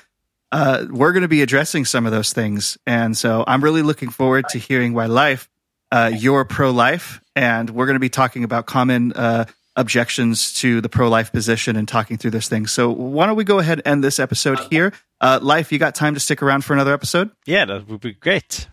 Uh, 0.52 0.86
we're 0.90 1.12
going 1.12 1.24
to 1.24 1.28
be 1.28 1.42
addressing 1.42 1.86
some 1.86 2.06
of 2.06 2.12
those 2.12 2.32
things. 2.32 2.78
And 2.86 3.18
so 3.18 3.44
I'm 3.48 3.64
really 3.64 3.82
looking 3.82 4.10
forward 4.10 4.48
to 4.50 4.60
hearing 4.60 4.94
why 4.94 5.08
Leif, 5.08 5.50
uh, 5.92 6.12
you're 6.14 6.46
pro 6.46 6.72
life. 6.72 7.22
And 7.36 7.70
we're 7.70 7.88
going 7.88 7.96
to 7.96 8.00
be 8.00 8.10
talking 8.10 8.44
about 8.44 8.68
common 8.68 9.14
uh, 9.14 9.46
objections 9.76 10.54
to 10.54 10.82
the 10.82 10.90
pro 10.90 11.10
life 11.10 11.32
position 11.32 11.76
and 11.76 11.88
talking 11.88 12.18
through 12.18 12.32
this 12.32 12.48
thing. 12.48 12.68
So 12.68 12.92
why 12.92 13.26
don't 13.26 13.36
we 13.36 13.44
go 13.44 13.60
ahead 13.60 13.80
and 13.80 13.88
end 13.88 14.04
this 14.04 14.20
episode 14.20 14.60
here? 14.70 14.94
Uh, 15.20 15.40
Leif, 15.42 15.72
you 15.72 15.80
got 15.80 15.96
time 15.96 16.14
to 16.14 16.20
stick 16.20 16.42
around 16.44 16.64
for 16.64 16.74
another 16.74 16.94
episode? 16.94 17.32
Yeah, 17.46 17.66
that 17.66 17.88
would 17.88 18.02
be 18.02 18.14
great. 18.14 18.68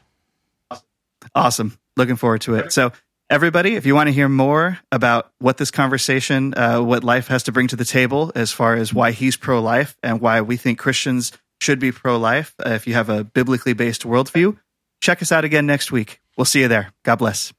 Awesome. 1.35 1.79
Looking 1.97 2.17
forward 2.17 2.41
to 2.43 2.55
it. 2.55 2.73
So, 2.73 2.93
everybody, 3.29 3.77
if 3.77 3.87
you 3.87 3.95
want 3.95 4.09
to 4.09 4.13
hear 4.13 4.29
more 4.29 4.79
about 4.91 5.31
what 5.39 5.59
this 5.59 5.71
conversation, 5.71 6.55
uh, 6.57 6.81
what 6.81 7.05
Leif 7.05 7.29
has 7.29 7.45
to 7.45 7.53
bring 7.53 7.69
to 7.69 7.77
the 7.77 7.85
table 7.85 8.33
as 8.35 8.51
far 8.53 8.75
as 8.75 8.93
why 8.93 9.13
he's 9.13 9.37
pro 9.37 9.61
life 9.61 9.97
and 10.03 10.21
why 10.21 10.41
we 10.41 10.57
think 10.57 10.79
Christians 10.79 11.33
should 11.61 11.79
be 11.79 11.93
pro 11.93 12.19
life, 12.19 12.55
uh, 12.65 12.71
if 12.71 12.87
you 12.87 12.95
have 12.95 13.09
a 13.09 13.23
biblically 13.23 13.75
based 13.75 14.03
worldview, 14.03 14.57
check 15.01 15.23
us 15.23 15.31
out 15.31 15.45
again 15.45 15.67
next 15.67 15.93
week. 15.93 16.21
We'll 16.37 16.47
see 16.47 16.61
you 16.61 16.69
there. 16.69 16.93
God 17.05 17.17
bless. 17.17 17.53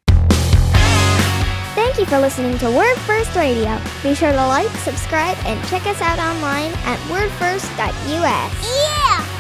You 2.02 2.08
for 2.08 2.18
listening 2.18 2.58
to 2.58 2.72
Word 2.72 2.98
First 3.02 3.36
Radio. 3.36 3.80
Be 4.02 4.16
sure 4.16 4.32
to 4.32 4.48
like, 4.48 4.72
subscribe, 4.78 5.38
and 5.46 5.64
check 5.68 5.86
us 5.86 6.02
out 6.02 6.18
online 6.18 6.72
at 6.84 6.98
wordfirst.us. 7.02 8.18
Yeah! 8.18 9.31